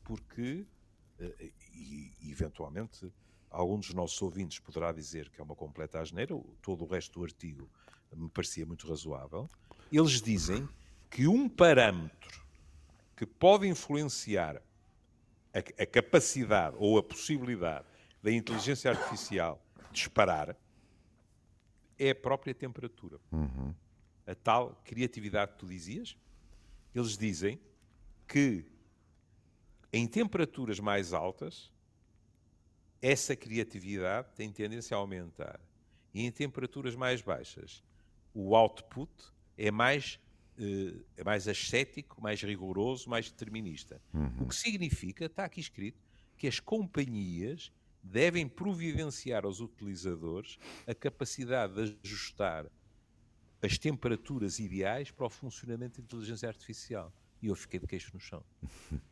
[0.03, 0.67] Porque,
[1.19, 3.13] eh, e, eventualmente,
[3.51, 7.25] algum dos nossos ouvintes poderá dizer que é uma completa asneira, todo o resto do
[7.25, 7.71] artigo
[8.15, 9.49] me parecia muito razoável.
[9.93, 10.69] Eles dizem
[11.11, 12.43] que um parâmetro
[13.17, 14.63] que pode influenciar
[15.59, 17.87] a, a capacidade ou a possibilidade
[18.23, 20.57] da inteligência artificial disparar
[21.99, 23.19] é a própria temperatura.
[23.33, 23.75] Uhum
[24.29, 26.15] a tal criatividade que tu dizias,
[26.95, 27.59] eles dizem
[28.27, 28.63] que
[29.91, 31.73] em temperaturas mais altas
[33.01, 35.59] essa criatividade tem tendência a aumentar.
[36.13, 37.83] E em temperaturas mais baixas,
[38.35, 39.11] o output
[39.57, 40.21] é mais,
[41.17, 44.01] é mais ascético, mais rigoroso, mais determinista.
[44.13, 44.43] Uhum.
[44.43, 46.03] O que significa, está aqui escrito,
[46.37, 52.67] que as companhias devem providenciar aos utilizadores a capacidade de ajustar
[53.63, 57.13] as temperaturas ideais para o funcionamento da inteligência artificial.
[57.43, 58.43] E eu fiquei de queixo no chão.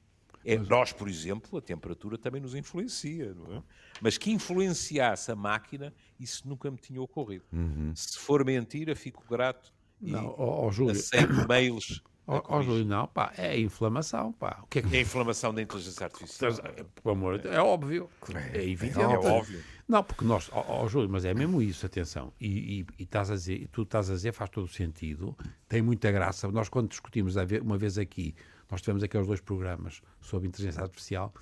[0.49, 3.63] É, nós, por exemplo, a temperatura também nos influencia, não é?
[4.01, 7.45] Mas que influenciasse a máquina, isso nunca me tinha ocorrido.
[7.53, 7.93] Uhum.
[7.97, 11.01] Se for mentira, fico grato não, oh, oh, Júlio.
[11.49, 12.03] mails.
[12.29, 14.59] Ó oh, Júlio, não, pá, é inflamação, pá.
[14.65, 14.97] O que é, que...
[14.97, 16.53] é inflamação da inteligência artificial.
[17.01, 18.11] Por amor de é óbvio.
[18.35, 19.01] É, é evidente.
[19.01, 19.63] É óbvio.
[19.87, 22.33] Não, porque nós, ó, oh, Júlio, mas é mesmo isso, atenção.
[22.41, 25.37] E, e, e estás a dizer, tu estás a dizer, faz todo o sentido,
[25.69, 26.51] tem muita graça.
[26.51, 28.35] Nós, quando discutimos uma vez aqui
[28.71, 31.33] nós tivemos aqueles dois programas sobre inteligência artificial.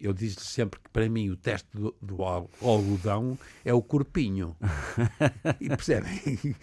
[0.00, 4.56] Eu disse sempre que, para mim, o teste do, do algodão é o corpinho.
[5.60, 6.56] e percebem?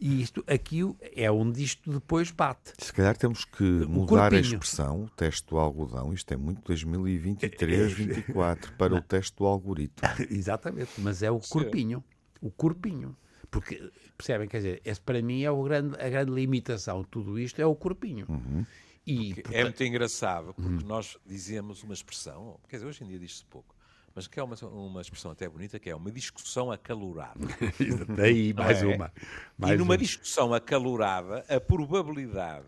[0.00, 0.80] E isto, aqui
[1.14, 2.72] é onde isto depois bate.
[2.78, 4.38] Se calhar temos que o mudar corpinho.
[4.38, 9.44] a expressão, o teste do algodão, isto é muito 2023, 2024, para o teste do
[9.44, 10.08] algoritmo.
[10.30, 12.02] Exatamente, mas é o corpinho.
[12.40, 13.14] O corpinho.
[13.50, 17.38] Porque, percebem, quer dizer, esse para mim é o grande, a grande limitação de tudo
[17.38, 18.24] isto, é o corpinho.
[18.28, 18.64] Uhum.
[19.06, 19.54] E, portanto...
[19.54, 20.86] É muito engraçado, porque hum.
[20.86, 23.74] nós dizemos uma expressão, quer dizer, hoje em dia diz-se pouco,
[24.14, 27.40] mas que é uma, uma expressão até bonita, que é uma discussão acalorada.
[28.16, 28.86] Daí mais é?
[28.86, 29.12] uma.
[29.56, 29.98] Mais e numa uma.
[29.98, 32.66] discussão acalorada, a probabilidade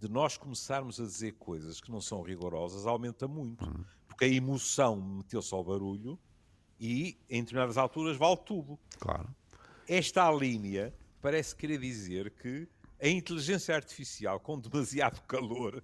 [0.00, 3.64] de nós começarmos a dizer coisas que não são rigorosas aumenta muito.
[3.64, 3.84] Hum.
[4.08, 6.18] Porque a emoção meteu-se ao barulho
[6.78, 8.78] e, em determinadas alturas, vale tudo.
[8.98, 9.28] Claro.
[9.88, 12.68] Esta linha parece querer dizer que
[13.00, 15.82] a inteligência artificial com demasiado calor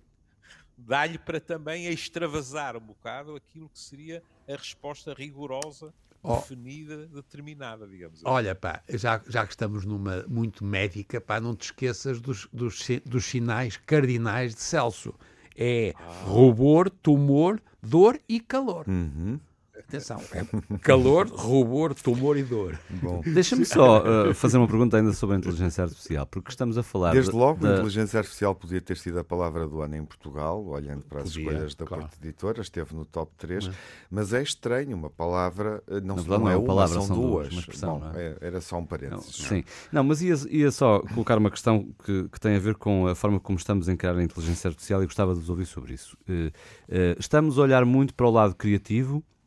[0.77, 6.37] dá-lhe para também extravasar um bocado aquilo que seria a resposta rigorosa, oh.
[6.37, 8.29] definida, determinada, digamos assim.
[8.29, 12.87] Olha, pá, já, já que estamos numa muito médica, pá, não te esqueças dos, dos,
[13.05, 15.15] dos sinais cardinais de Celso.
[15.57, 16.23] É ah.
[16.25, 18.87] rubor, tumor, dor e calor.
[18.89, 19.41] Uhum.
[19.89, 20.45] Atenção, é
[20.81, 22.79] calor, rubor, tumor e dor.
[23.25, 27.13] Deixa-me só uh, fazer uma pergunta ainda sobre a inteligência artificial, porque estamos a falar.
[27.13, 27.71] Desde logo, da...
[27.71, 31.31] a inteligência artificial podia ter sido a palavra do ano em Portugal, olhando para as
[31.31, 32.03] podia, escolhas da claro.
[32.03, 33.77] Porta Editora, esteve no top 3, mas,
[34.11, 37.49] mas é estranho, uma palavra, eh, não, não, não é, é uma, palavra, são, duas.
[37.51, 38.37] Uma expressão, Bom, é?
[38.43, 39.41] era só um parênteses.
[39.41, 42.75] Não, sim, não, mas ia, ia só colocar uma questão que, que, tem a ver
[42.75, 45.65] com a forma como estamos a encarar a inteligência artificial e gostava de vos ouvir
[45.65, 46.15] sobre isso.
[46.29, 49.38] Uh, uh, estamos a olhar muito para o lado criativo uh,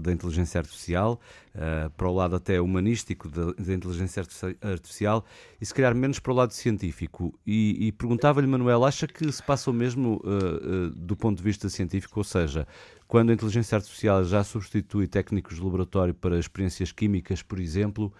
[0.00, 1.20] da inteligência artificial,
[1.54, 4.22] uh, para o lado até humanístico da, inteligência
[4.62, 5.24] artificial
[5.60, 7.38] e se calhar menos para o lado científico.
[7.46, 11.68] E, e perguntava-lhe, Manuel, acha que se passa o mesmo uh, do ponto de vista
[11.68, 12.18] científico?
[12.18, 12.66] Ou seja,
[13.06, 18.12] quando a inteligência artificial já substitui técnicos de laboratório para experiências químicas, por exemplo,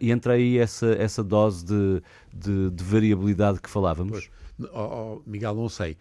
[0.00, 2.02] e entra aí essa, essa dose de,
[2.32, 4.30] de, de variabilidade que falávamos?
[4.56, 5.98] Pois, oh, oh, Miguel, não sei,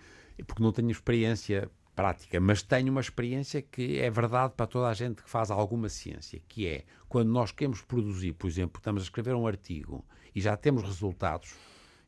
[0.48, 4.94] porque não tenho experiência prática, mas tenho uma experiência que é verdade para toda a
[4.94, 9.06] gente que faz alguma ciência, que é quando nós queremos produzir, por exemplo, estamos a
[9.06, 11.54] escrever um artigo e já temos resultados,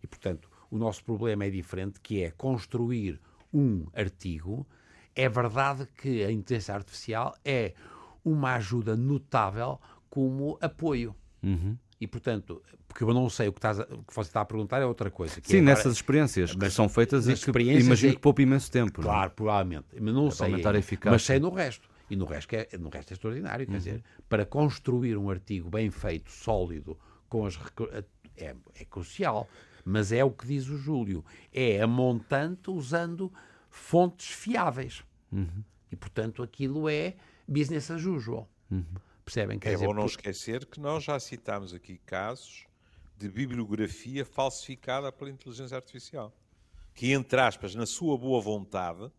[0.01, 3.21] e portanto o nosso problema é diferente, que é construir
[3.53, 4.65] um artigo.
[5.15, 7.75] É verdade que a inteligência artificial é
[8.25, 11.15] uma ajuda notável como apoio.
[11.43, 11.77] Uhum.
[12.03, 14.45] E, portanto, porque eu não sei o que, estás a, o que você está a
[14.45, 15.39] perguntar é outra coisa.
[15.41, 18.99] Sim, é nessas experiências que são feitas e que imagino é, que poupa imenso tempo.
[18.99, 19.03] É?
[19.05, 19.35] Claro, não?
[19.35, 19.85] provavelmente.
[20.01, 20.45] Mas não é sei.
[20.47, 21.11] Aumentar a eficácia.
[21.11, 21.87] Mas sei no resto.
[22.09, 23.65] E no resto é, no resto é extraordinário.
[23.65, 23.71] Uhum.
[23.71, 27.57] Quer dizer, para construir um artigo bem feito, sólido, com as,
[28.35, 29.47] é, é crucial.
[29.85, 31.23] Mas é o que diz o Júlio.
[31.53, 33.31] É a montante usando
[33.69, 35.05] fontes fiáveis.
[35.31, 35.63] Uhum.
[35.89, 37.15] E, portanto, aquilo é
[37.47, 38.49] business as usual.
[38.69, 38.83] Uhum.
[39.23, 39.57] Percebem?
[39.59, 42.65] Quer é dizer, bom não esquecer que nós já citámos aqui casos
[43.17, 46.35] de bibliografia falsificada pela inteligência artificial.
[46.93, 49.09] Que, entre aspas, na sua boa vontade,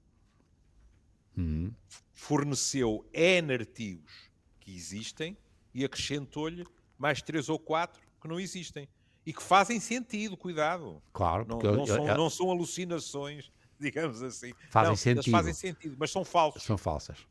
[1.37, 1.73] uhum.
[2.12, 5.37] forneceu N artigos que existem
[5.73, 6.67] e acrescentou-lhe
[6.99, 8.88] mais três ou quatro que não existem.
[9.27, 11.03] E que fazem sentido, cuidado.
[11.12, 14.53] Claro, não, não, eu, são, eu, não são, alucinações, digamos assim.
[14.71, 15.33] Fazem não, sentido.
[15.33, 16.62] fazem sentido, mas são falsos.
[16.62, 17.27] São falsas.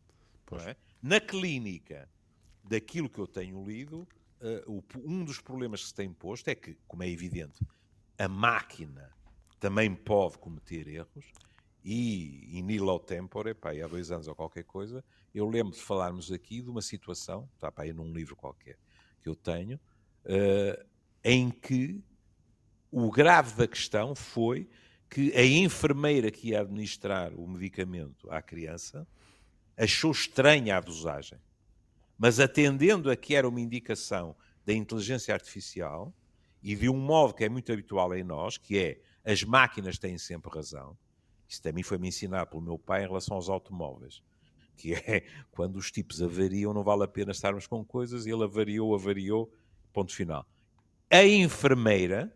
[0.68, 0.76] É?
[1.02, 2.08] Na clínica,
[2.64, 4.08] daquilo que eu tenho lido,
[4.42, 7.66] uh, um dos problemas que se tem posto é que, como é evidente,
[8.18, 9.12] a máquina
[9.60, 11.32] também pode cometer erros
[11.84, 16.32] e, in illo tempore, pá, há dois anos ou qualquer coisa, eu lembro de falarmos
[16.32, 18.78] aqui de uma situação, está pá, aí num livro qualquer
[19.22, 19.80] que eu tenho,
[20.26, 20.86] uh,
[21.24, 22.04] em que
[22.92, 24.70] o grave da questão foi
[25.10, 29.08] que a enfermeira que ia administrar o medicamento à criança
[29.78, 31.40] achou estranha a dosagem.
[32.18, 36.14] Mas atendendo a que era uma indicação da inteligência artificial
[36.62, 40.18] e de um modo que é muito habitual em nós, que é as máquinas têm
[40.18, 40.98] sempre razão.
[41.48, 44.22] Isso também foi-me ensinado pelo meu pai em relação aos automóveis.
[44.76, 48.96] Que é quando os tipos avariam, não vale a pena estarmos com coisas, ele avariou,
[48.96, 49.52] avariou,
[49.94, 50.48] ponto final.
[51.12, 52.36] A enfermeira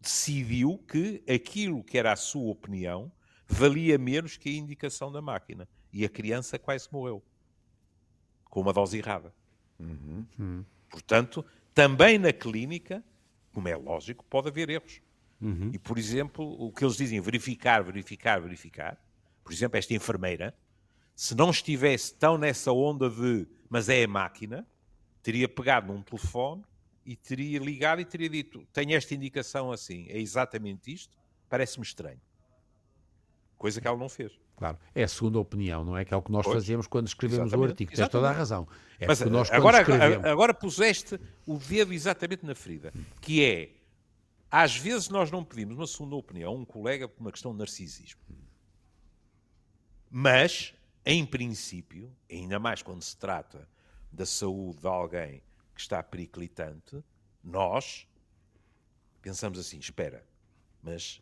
[0.00, 3.12] decidiu que aquilo que era a sua opinião
[3.46, 5.68] valia menos que a indicação da máquina.
[5.92, 7.22] E a criança quase morreu.
[8.54, 9.34] Com uma dose errada.
[9.80, 10.64] Uhum.
[10.88, 13.02] Portanto, também na clínica,
[13.52, 15.02] como é lógico, pode haver erros.
[15.40, 15.72] Uhum.
[15.72, 18.96] E, por exemplo, o que eles dizem, verificar, verificar, verificar.
[19.42, 20.54] Por exemplo, esta enfermeira,
[21.16, 24.64] se não estivesse tão nessa onda de mas é a máquina,
[25.20, 26.62] teria pegado num telefone
[27.04, 32.20] e teria ligado e teria dito: tenho esta indicação assim, é exatamente isto, parece-me estranho.
[33.58, 34.30] Coisa que ela não fez.
[34.56, 36.04] Claro, é a segunda opinião, não é?
[36.04, 36.54] Que é o que nós Pois.
[36.54, 37.92] fazemos quando escrevemos o Exatamente, artigo.
[37.92, 38.38] Tens toda a exatamente.
[38.38, 38.68] razão.
[39.00, 40.24] É Mas nós agora, escrevemos...
[40.24, 43.70] agora puseste o dedo exatamente na ferida, que é,
[44.50, 47.58] às vezes nós não pedimos uma segunda opinião a um colega por uma questão de
[47.58, 48.20] narcisismo.
[50.08, 50.72] Mas,
[51.04, 53.68] em princípio, ainda mais quando se trata
[54.12, 55.42] da saúde de alguém
[55.74, 57.02] que está periclitante,
[57.42, 58.06] nós
[59.20, 60.24] pensamos assim, espera,
[60.80, 61.20] mas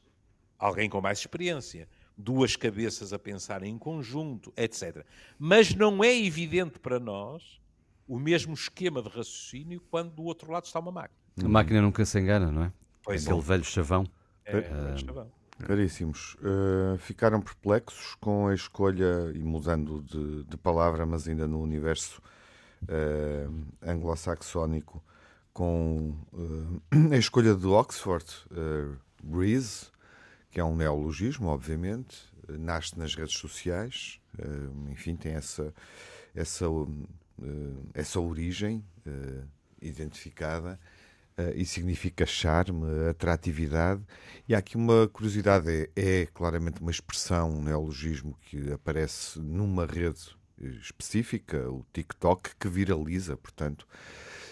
[0.58, 5.04] alguém com mais experiência, duas cabeças a pensar em conjunto, etc.
[5.38, 7.60] Mas não é evidente para nós
[8.06, 11.18] o mesmo esquema de raciocínio quando do outro lado está uma máquina.
[11.42, 12.72] A máquina nunca se engana, não é?
[13.02, 13.42] Pois Aquele é.
[13.42, 14.06] velho chavão.
[14.44, 15.26] É, é.
[15.66, 21.60] Caríssimos, eh, ficaram perplexos com a escolha, e mudando de, de palavra, mas ainda no
[21.60, 22.20] universo
[22.88, 23.46] eh,
[23.80, 25.02] anglo-saxónico,
[25.52, 26.14] com
[26.90, 28.26] eh, a escolha de Oxford,
[29.22, 29.91] Breeze,
[30.52, 35.72] que é um neologismo, obviamente, nasce nas redes sociais, eh, enfim, tem essa,
[36.34, 39.44] essa, eh, essa origem eh,
[39.80, 40.78] identificada
[41.56, 44.02] e significa charme, atratividade.
[44.46, 49.86] E há aqui uma curiosidade: é, é claramente uma expressão, um neologismo que aparece numa
[49.86, 50.36] rede
[50.80, 53.88] específica, o TikTok, que viraliza, portanto.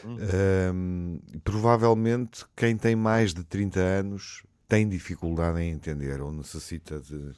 [0.03, 7.33] Ahm, provavelmente quem tem mais de 30 anos tem dificuldade em entender ou necessita de,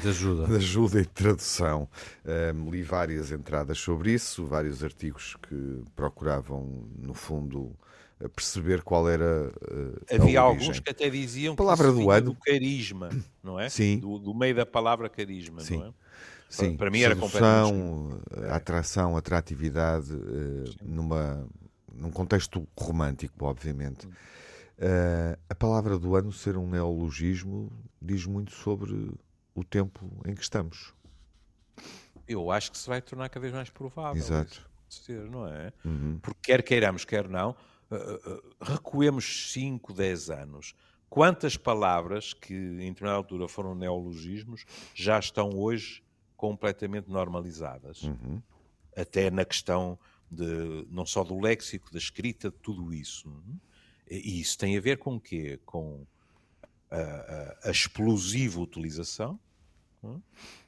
[0.00, 0.46] De ajuda.
[0.46, 1.88] de ajuda e de tradução.
[2.24, 7.76] Ahm, li várias entradas sobre isso, vários artigos que procuravam, no fundo,
[8.24, 9.52] a perceber qual era
[10.08, 12.26] eh, a Havia alguns que até diziam que Palavra do ano.
[12.32, 13.10] do carisma,
[13.42, 13.68] não é?
[13.68, 13.98] Sim.
[13.98, 15.78] Do, do meio da palavra carisma, Sim.
[15.78, 15.92] não é?
[16.48, 17.16] Sim, para mim era
[18.48, 21.44] a atração, a atratividade, eh, numa,
[21.92, 24.08] num contexto romântico, obviamente.
[24.78, 29.10] Eh, a palavra do ano ser um neologismo diz muito sobre
[29.54, 30.92] o tempo em que estamos.
[32.28, 34.20] Eu acho que se vai tornar cada vez mais provável.
[34.20, 34.68] Exato.
[34.86, 35.72] acontecer, não é?
[35.84, 36.18] Uhum.
[36.20, 37.56] Porque quer queiramos, quer não,
[37.90, 40.74] uh, uh, recuemos 5, 10 anos.
[41.08, 46.02] Quantas palavras que em determinada altura foram neologismos já estão hoje
[46.36, 48.02] completamente normalizadas?
[48.02, 48.42] Uhum.
[48.94, 49.98] Até na questão
[50.30, 53.28] de, não só do léxico, da escrita, de tudo isso.
[54.10, 55.58] E isso tem a ver com o quê?
[55.66, 56.06] Com
[56.90, 59.38] a, a- a explosiva utilização
[60.04, 60.08] é?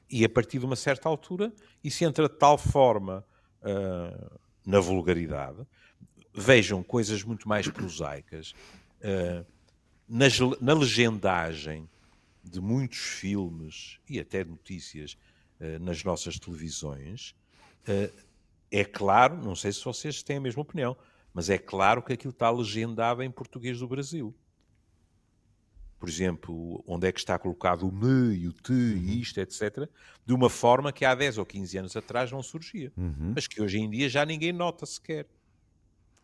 [0.09, 3.25] e a partir de uma certa altura isso entra de tal forma
[3.61, 5.65] ah, na vulgaridade.
[6.33, 8.53] Vejam coisas muito mais prosaicas.
[9.03, 9.45] ah,
[10.07, 11.87] nas na legendagem
[12.43, 15.17] de muitos filmes e até notícias
[15.61, 17.35] ah, nas nossas televisões,
[18.71, 20.95] é claro, não sei se vocês têm a mesma opinião,
[21.33, 24.33] mas é claro que aquilo está legendado em português do Brasil.
[25.99, 29.89] Por exemplo, onde é que está colocado o me e o te e isto, etc.,
[30.25, 32.91] de uma forma que há 10 ou 15 anos atrás não surgia.
[32.95, 33.33] Uhum.
[33.35, 35.27] Mas que hoje em dia já ninguém nota sequer.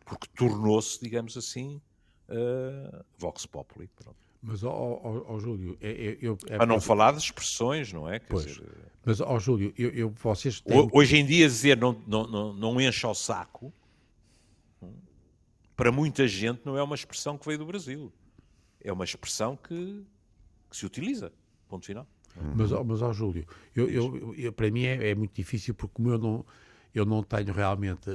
[0.06, 1.80] Porque tornou-se, digamos assim,
[2.30, 3.90] uh, Vox Populi.
[3.96, 4.16] Pronto.
[4.40, 7.92] Mas, ó ó, ó, Júlio, é, é- eu, é Para não porque- falar de expressões,
[7.92, 8.18] não é?
[8.20, 8.46] Quer Pois.
[8.46, 8.68] dizer,
[9.04, 10.78] Mas, ó Júlio, eu, eu- vocês têm...
[10.78, 13.72] Ho- Hoje em dia dizer não, não, não, não encha o saco,
[15.76, 18.12] para muita gente não é uma expressão que veio do Brasil.
[18.82, 20.04] É uma expressão que,
[20.70, 21.32] que se utiliza.
[21.68, 22.06] Ponto final.
[22.54, 26.10] Mas, mas ó Júlio, eu, eu- eu- para mim é, é muito difícil porque como
[26.10, 26.44] eu não,
[26.94, 28.08] eu não tenho realmente,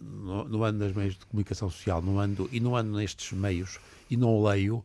[0.00, 3.78] não, não ando nas meios de comunicação social, não ando, e não ando nestes meios,
[4.10, 4.82] e não leio,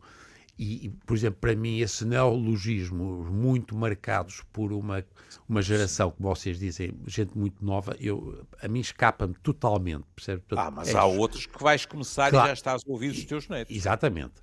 [0.62, 5.04] e, por exemplo, para mim esses neologismos muito marcados por uma,
[5.48, 10.42] uma geração, como vocês dizem, gente muito nova, eu, a mim escapa-me totalmente, percebe?
[10.48, 12.46] Portanto, Ah, mas é- há outros que vais começar Claro.
[12.46, 13.74] e já estás a ouvir os teus netos.
[13.74, 14.34] Exatamente.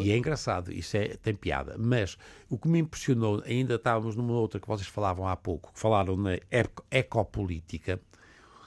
[0.00, 1.76] E é engraçado, isso é, tem piada.
[1.78, 2.18] Mas
[2.50, 6.14] o que me impressionou, ainda estávamos numa outra que vocês falavam há pouco, que falaram
[6.14, 7.98] na eco, ecopolítica,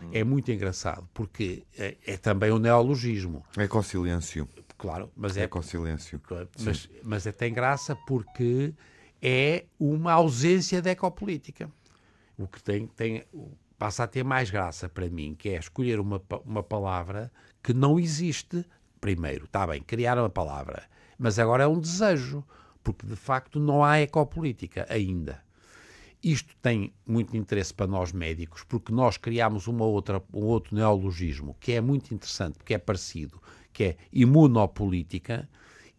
[0.02, 0.10] hum.
[0.14, 3.46] é muito engraçado, porque é, é também um neologismo.
[3.56, 4.48] Ecossilêncio.
[4.82, 5.44] Claro, mas é.
[5.44, 6.20] Ecossilêncio.
[6.22, 8.74] Claro, mas, mas é, tem graça porque
[9.22, 11.72] é uma ausência de ecopolítica.
[12.36, 13.24] O que tem, tem,
[13.78, 18.00] passa a ter mais graça para mim, que é escolher uma, uma palavra que não
[18.00, 18.66] existe.
[19.00, 20.82] Primeiro, está bem, criaram a palavra,
[21.16, 22.44] mas agora é um desejo,
[22.84, 25.44] porque de facto não há ecopolítica ainda.
[26.24, 31.56] Isto tem muito interesse para nós médicos, porque nós criamos uma outra, um outro neologismo
[31.60, 33.40] que é muito interessante, porque é parecido,
[33.72, 35.48] que é imunopolítica,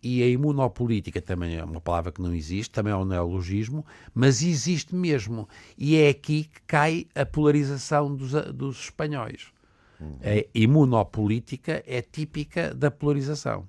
[0.03, 4.43] e a imunopolítica também é uma palavra que não existe, também é um neologismo, mas
[4.43, 5.49] existe mesmo.
[5.79, 9.53] E é aqui que cai a polarização dos, dos espanhóis.
[10.01, 10.19] Uhum.
[10.23, 13.69] A imunopolítica é típica da polarização.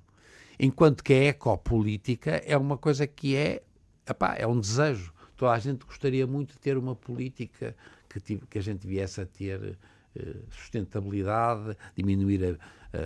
[0.58, 3.62] Enquanto que a ecopolítica é uma coisa que é,
[4.08, 5.12] epá, é um desejo.
[5.36, 7.76] Toda a gente gostaria muito de ter uma política
[8.08, 9.78] que, que a gente viesse a ter
[10.50, 12.58] sustentabilidade, diminuir
[12.92, 12.98] a,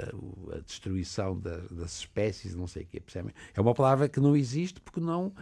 [0.52, 3.32] a, a destruição da, das espécies, não sei o quê, percebem?
[3.54, 5.32] É uma palavra que não existe porque não,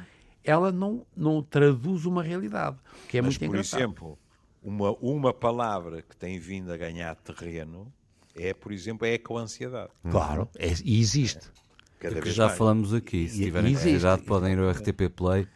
[0.44, 2.76] ela não, não traduz uma realidade,
[3.08, 3.80] que é Mas, muito por engraçado.
[3.80, 4.18] exemplo,
[4.62, 7.92] uma, uma palavra que tem vindo a ganhar terreno
[8.34, 9.90] é, por exemplo, a ecoansiedade.
[10.10, 11.50] Claro, é, e existe.
[11.98, 12.58] Cada que vez já mais.
[12.58, 13.26] falamos aqui.
[13.28, 13.84] Se E- tiverem existe.
[13.84, 15.48] curiosidade, podem ir ao RTP Play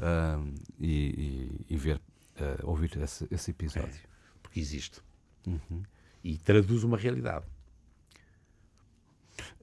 [0.00, 0.42] ah,
[0.80, 0.88] e,
[1.68, 2.00] e- e ver,
[2.38, 4.00] ah, ouvir esse, esse episódio.
[4.42, 5.00] Porque existe.
[6.22, 7.44] E traduz uma realidade.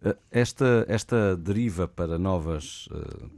[0.01, 3.29] Uh, Esta, esta deriva para novas uh,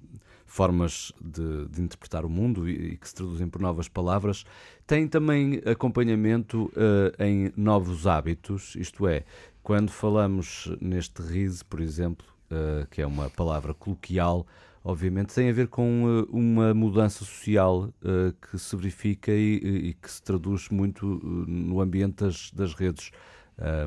[0.46, 4.46] formas de, de interpretar o mundo e, e que se traduzem por novas palavras
[4.86, 9.24] tem também acompanhamento uh, em novos hábitos, isto é,
[9.64, 14.46] quando falamos neste RISE, por exemplo, uh, que é uma palavra coloquial,
[14.84, 19.56] obviamente tem a ver com uh, uma mudança social uh, que se verifica e,
[19.90, 23.12] e- que se traduz muito uh, no ambiente das, das redes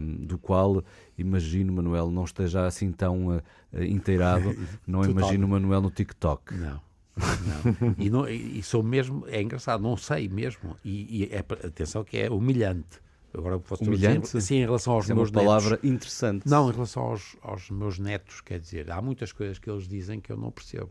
[0.01, 0.85] um, do qual
[1.19, 3.43] imagino, Manuel, não esteja assim tão uh,
[3.83, 4.55] inteirado.
[4.87, 5.11] Não Total.
[5.11, 6.55] imagino Manuel no TikTok.
[6.55, 6.81] Não.
[7.17, 7.95] Não.
[7.99, 10.77] e, não, e sou mesmo, é engraçado, não sei mesmo.
[10.85, 13.01] E, e é, atenção que é humilhante.
[13.37, 14.37] Agora posso dizer, Humilhante?
[14.37, 15.91] Assim, em relação aos É uma meus palavra netos.
[15.91, 16.49] interessante.
[16.49, 20.21] Não, em relação aos, aos meus netos, quer dizer, há muitas coisas que eles dizem
[20.21, 20.91] que eu não percebo.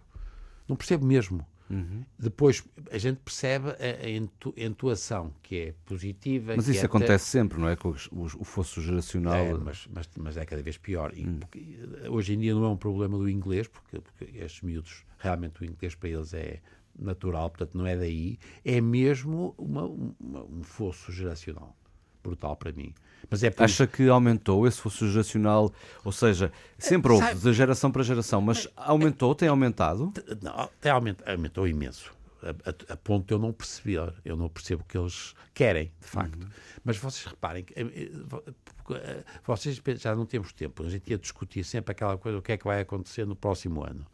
[0.67, 1.45] Não percebo mesmo.
[1.69, 2.03] Uhum.
[2.19, 6.53] Depois a gente percebe a, a entu- entoação, que é positiva.
[6.55, 7.75] Mas isso é acontece sempre, não é?
[7.77, 9.35] Com os- os- o fosso geracional.
[9.35, 11.13] é, mas, mas, mas é cada vez pior.
[11.15, 11.39] E Hum.
[11.39, 11.79] porque,
[12.09, 15.65] hoje em dia não é um problema do inglês, porque, porque estes miúdos, realmente o
[15.65, 16.59] inglês para eles é
[16.99, 18.37] natural, portanto não é daí.
[18.63, 21.75] É mesmo uma, uma- um fosso geracional.
[22.23, 22.93] Brutal para mim.
[23.29, 25.71] Mas é por Acha que aumentou esse fosso geracional?
[26.03, 30.11] Ou seja, sempre houve, sabe- de geração para geração, mas aumentou, tem aumentado?
[30.41, 32.11] Não, até aumenta- aumentou imenso.
[32.41, 34.13] A, a- a ponto de eu não perceber.
[34.25, 36.47] Eu não percebo o que eles querem, de facto.
[36.83, 38.43] Mas vocês reparem, que, eh, eh, vo-
[38.95, 40.83] eh, vocês já não temos tempo.
[40.83, 43.83] A gente ia discutir sempre aquela coisa, o que é que vai acontecer no próximo
[43.85, 44.05] ano.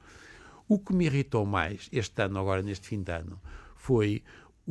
[0.68, 3.42] O que me irritou mais este ano, agora neste fim de ano,
[3.76, 4.22] foi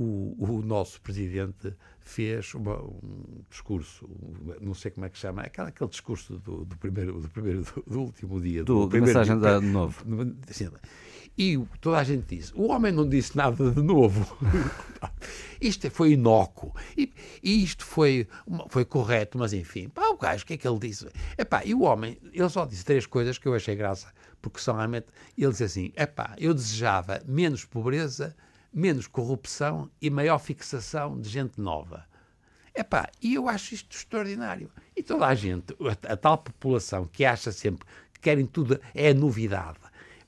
[0.00, 5.42] o, o nosso presidente fez uma- um discurso, um- não sei como é que chama,
[5.42, 9.18] aquele, aquele discurso do, do primeiro, do primeiro, do, do último dia, Do, da primeiro
[9.18, 10.04] mensagem dia- novo.
[10.48, 10.68] Assim,
[11.36, 14.36] E toda a gente disse: o homem não disse nada de novo.
[15.60, 16.72] isto foi inócuo.
[16.96, 18.26] E, e isto foi,
[18.68, 21.08] foi correto, mas enfim, pá, o gajo, o que é que ele disse?
[21.36, 24.76] Epá, e o homem, ele só disse três coisas que eu achei graça, porque são
[24.76, 25.06] realmente.
[25.36, 28.34] Ele disse assim: epá, eu desejava menos pobreza,
[28.78, 32.04] menos corrupção e maior fixação de gente nova.
[32.74, 34.70] Epá, e eu acho isto extraordinário.
[34.96, 35.74] E toda a gente,
[36.06, 39.78] a, a tal população que acha sempre que querem tudo, é novidade.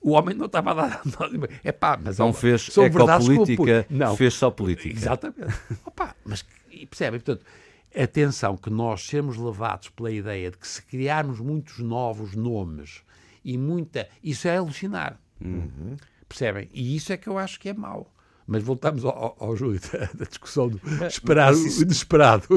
[0.00, 1.48] O homem não estava a dar nada.
[1.62, 4.96] Epá, mas Não ó, fez são ecopolítica, pu- Não, fez só política.
[4.96, 5.54] Exatamente.
[5.84, 7.20] Opa, mas e percebem?
[7.20, 7.46] Portanto,
[7.94, 13.02] atenção que nós sermos levados pela ideia de que se criarmos muitos novos nomes
[13.44, 14.08] e muita.
[14.24, 15.20] Isso é alucinar.
[16.28, 16.68] Percebem?
[16.72, 18.12] E isso é que eu acho que é mau.
[18.52, 22.48] Mas voltamos ao, ao, ao Júlio da, da discussão do esperar mas o isso- inesperado.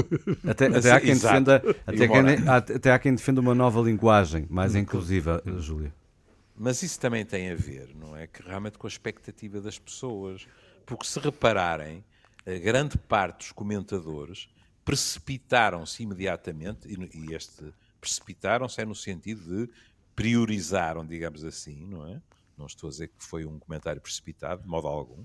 [0.47, 4.47] Até, até, há quem defenda, até, quem, há- até há quem defenda uma nova linguagem,
[4.49, 5.93] mais inclusiva, Júlia.
[6.57, 8.25] Mas isso também tem a ver, não é?
[8.25, 10.47] Que realmente com a expectativa das pessoas.
[10.83, 12.03] Porque se repararem,
[12.45, 14.49] a grande parte dos comentadores
[14.83, 17.71] precipitaram-se imediatamente, e, e este
[18.01, 19.69] precipitaram-se é no sentido de
[20.15, 22.19] priorizaram, digamos assim, não é?
[22.57, 25.23] Não estou a dizer que foi um comentário precipitado, de modo algum.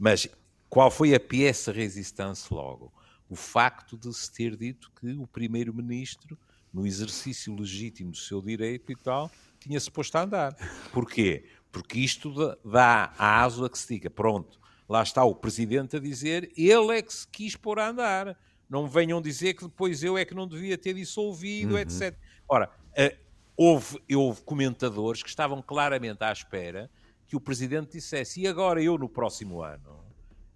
[0.00, 0.26] Mas
[0.70, 2.90] qual foi a peça resistance logo?
[3.28, 6.38] O facto de se ter dito que o primeiro-ministro,
[6.72, 10.56] no exercício legítimo do seu direito e tal, tinha-se posto a andar.
[10.90, 11.44] Porquê?
[11.70, 12.32] Porque isto
[12.64, 16.96] dá a aso a que se diga, pronto, lá está o Presidente a dizer, ele
[16.96, 18.38] é que se quis pôr a andar.
[18.70, 21.78] Não venham dizer que depois eu é que não devia ter dissolvido, uhum.
[21.78, 22.16] etc.
[22.48, 23.16] Ora, uh,
[23.54, 26.90] houve, houve comentadores que estavam claramente à espera
[27.30, 30.00] que o Presidente dissesse, e agora eu no próximo ano?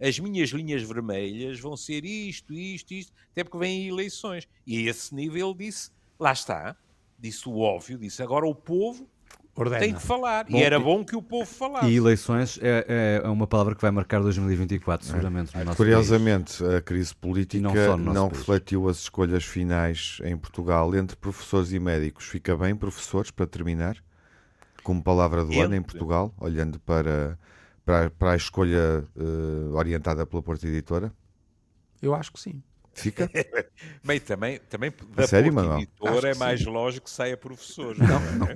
[0.01, 4.49] As minhas linhas vermelhas vão ser isto, isto, isto, até porque vêm eleições.
[4.67, 6.77] E a esse nível ele disse, lá está,
[7.17, 9.09] disse o óbvio, disse agora o povo
[9.55, 9.79] Ordena.
[9.79, 10.47] tem que falar.
[10.47, 11.87] Bom, e era bom que o povo falasse.
[11.87, 15.57] E eleições é, é uma palavra que vai marcar 2024, seguramente.
[15.57, 15.65] É.
[15.77, 16.75] Curiosamente, país.
[16.75, 22.25] a crise política não, não refletiu as escolhas finais em Portugal entre professores e médicos.
[22.25, 24.03] Fica bem, professores, para terminar?
[24.85, 25.63] Como palavra do entre.
[25.63, 27.37] ano em Portugal, olhando para,
[27.85, 31.13] para, para a escolha uh, orientada pela Porta Editora?
[32.01, 32.63] Eu acho que sim.
[32.95, 33.29] Fica?
[34.05, 35.79] Bem, também, também da sério, Manuel?
[35.79, 36.71] editor é mais sim.
[36.71, 37.97] lógico que saia professor.
[37.99, 38.47] Não, não.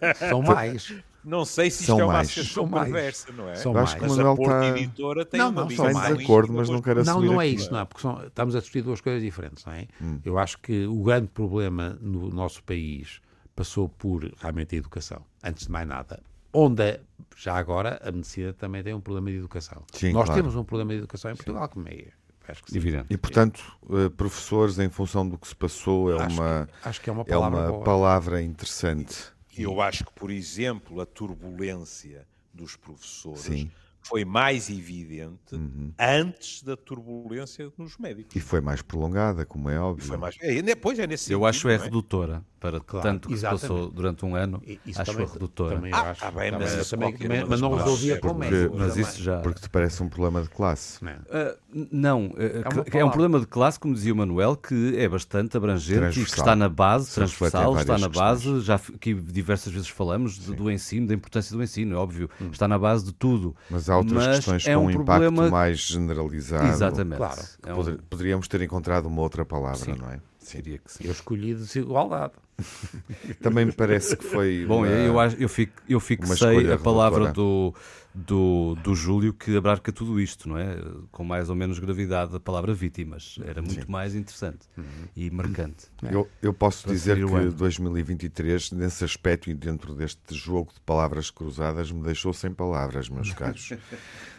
[0.00, 0.14] É?
[0.30, 0.94] São mais.
[1.22, 2.28] Não sei se isto são é uma mais.
[2.28, 3.54] associação perversa, não é?
[3.54, 3.88] São mais.
[3.88, 4.68] Acho que o Manuel está...
[4.68, 6.16] editora tem não, não, uma mais.
[6.18, 7.54] de acordo, mas não quero assumir Não, não é aqui.
[7.54, 7.84] isso, não é?
[7.86, 9.86] Porque são, estamos a discutir duas coisas diferentes, não é?
[10.02, 10.20] Hum.
[10.22, 13.22] Eu acho que o grande problema no nosso país
[13.54, 16.22] passou por realmente a educação, antes de mais nada.
[16.52, 17.00] Onde,
[17.36, 19.82] já agora, a medicina também tem um problema de educação.
[19.92, 20.40] Sim, Nós claro.
[20.40, 22.08] temos um problema de educação em Portugal, como é
[22.46, 22.76] Acho que sim.
[22.76, 23.06] Evidente.
[23.08, 27.00] E, portanto, uh, professores, em função do que se passou, é, acho uma, que, acho
[27.00, 29.32] que é uma palavra, é uma palavra interessante.
[29.56, 33.70] Eu acho que, por exemplo, a turbulência dos professores sim
[34.04, 35.92] foi mais evidente uhum.
[35.98, 38.36] antes da turbulência nos médicos.
[38.36, 40.04] E foi mais prolongada, como é óbvio.
[40.04, 40.36] E foi mais...
[40.40, 43.60] é, depois é nesse Eu sentido, acho é, é redutora, para claro, tanto que exatamente.
[43.60, 45.76] se passou durante um ano, isso acho também, redutora.
[45.76, 48.78] Também ah, acho, ah, bem, mas, mas, também, também, mas não resolvia com médicos.
[48.78, 49.40] Mas isso já...
[49.40, 50.98] Porque te parece um problema de classe.
[51.04, 51.56] Não, uh,
[51.92, 56.20] não é, é, um problema de classe, como dizia o Manuel, que é bastante abrangente
[56.20, 58.64] e que está na base, transversal, está na base, questões.
[58.64, 62.48] já que diversas vezes falamos do ensino, da importância do ensino, é óbvio, hum.
[62.50, 63.54] está na base de tudo.
[63.68, 66.66] Mas há outras mas questões é com um, impacto mais generalizado.
[66.66, 67.18] Exatamente.
[67.18, 67.42] Claro.
[67.66, 67.96] É um...
[68.08, 69.92] Poderíamos ter encontrado uma outra palavra, sim.
[69.92, 70.18] não é?
[70.44, 71.04] Seria que sim.
[71.04, 72.34] Eu escolhi desigualdade.
[73.42, 74.64] Também me parece que foi.
[74.66, 77.74] Bom, uma, eu, acho, eu, fico, eu fixei a palavra do,
[78.14, 80.76] do, do Júlio que abarca tudo isto, não é?
[81.10, 83.38] Com mais ou menos gravidade, a palavra vítimas.
[83.42, 83.90] Era muito Sim.
[83.90, 84.84] mais interessante uhum.
[85.16, 85.86] e marcante.
[86.02, 91.90] Eu, eu posso dizer que 2023, nesse aspecto e dentro deste jogo de palavras cruzadas,
[91.90, 93.72] me deixou sem palavras, meus caros.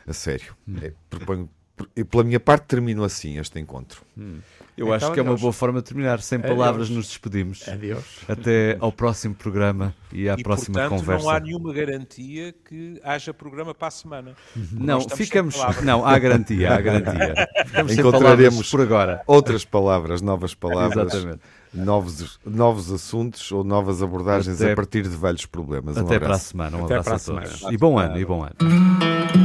[0.08, 0.56] a sério.
[0.68, 0.78] Hum.
[0.82, 1.50] É, proponho
[1.96, 4.02] e pela minha parte termino assim este encontro.
[4.18, 4.40] Hum.
[4.78, 6.20] Eu então, acho que é uma boa forma de terminar.
[6.22, 6.54] Sem adeus.
[6.54, 7.68] palavras nos despedimos.
[7.68, 8.04] Adeus.
[8.28, 11.24] Até ao próximo programa e à e, próxima portanto, conversa.
[11.24, 14.34] não há nenhuma garantia que haja programa para a semana.
[14.74, 15.56] Não, ficamos.
[15.82, 17.36] Não, há garantia, há garantia.
[17.66, 21.14] Ficamos Encontraremos por agora outras palavras, novas palavras.
[21.14, 21.42] Exatamente.
[21.74, 24.72] Novos, novos assuntos ou novas abordagens Até...
[24.72, 25.98] a partir de velhos problemas.
[25.98, 26.78] Até um para a semana.
[26.78, 27.50] Um Até para a semana.
[27.70, 29.45] E bom ano, e bom ano.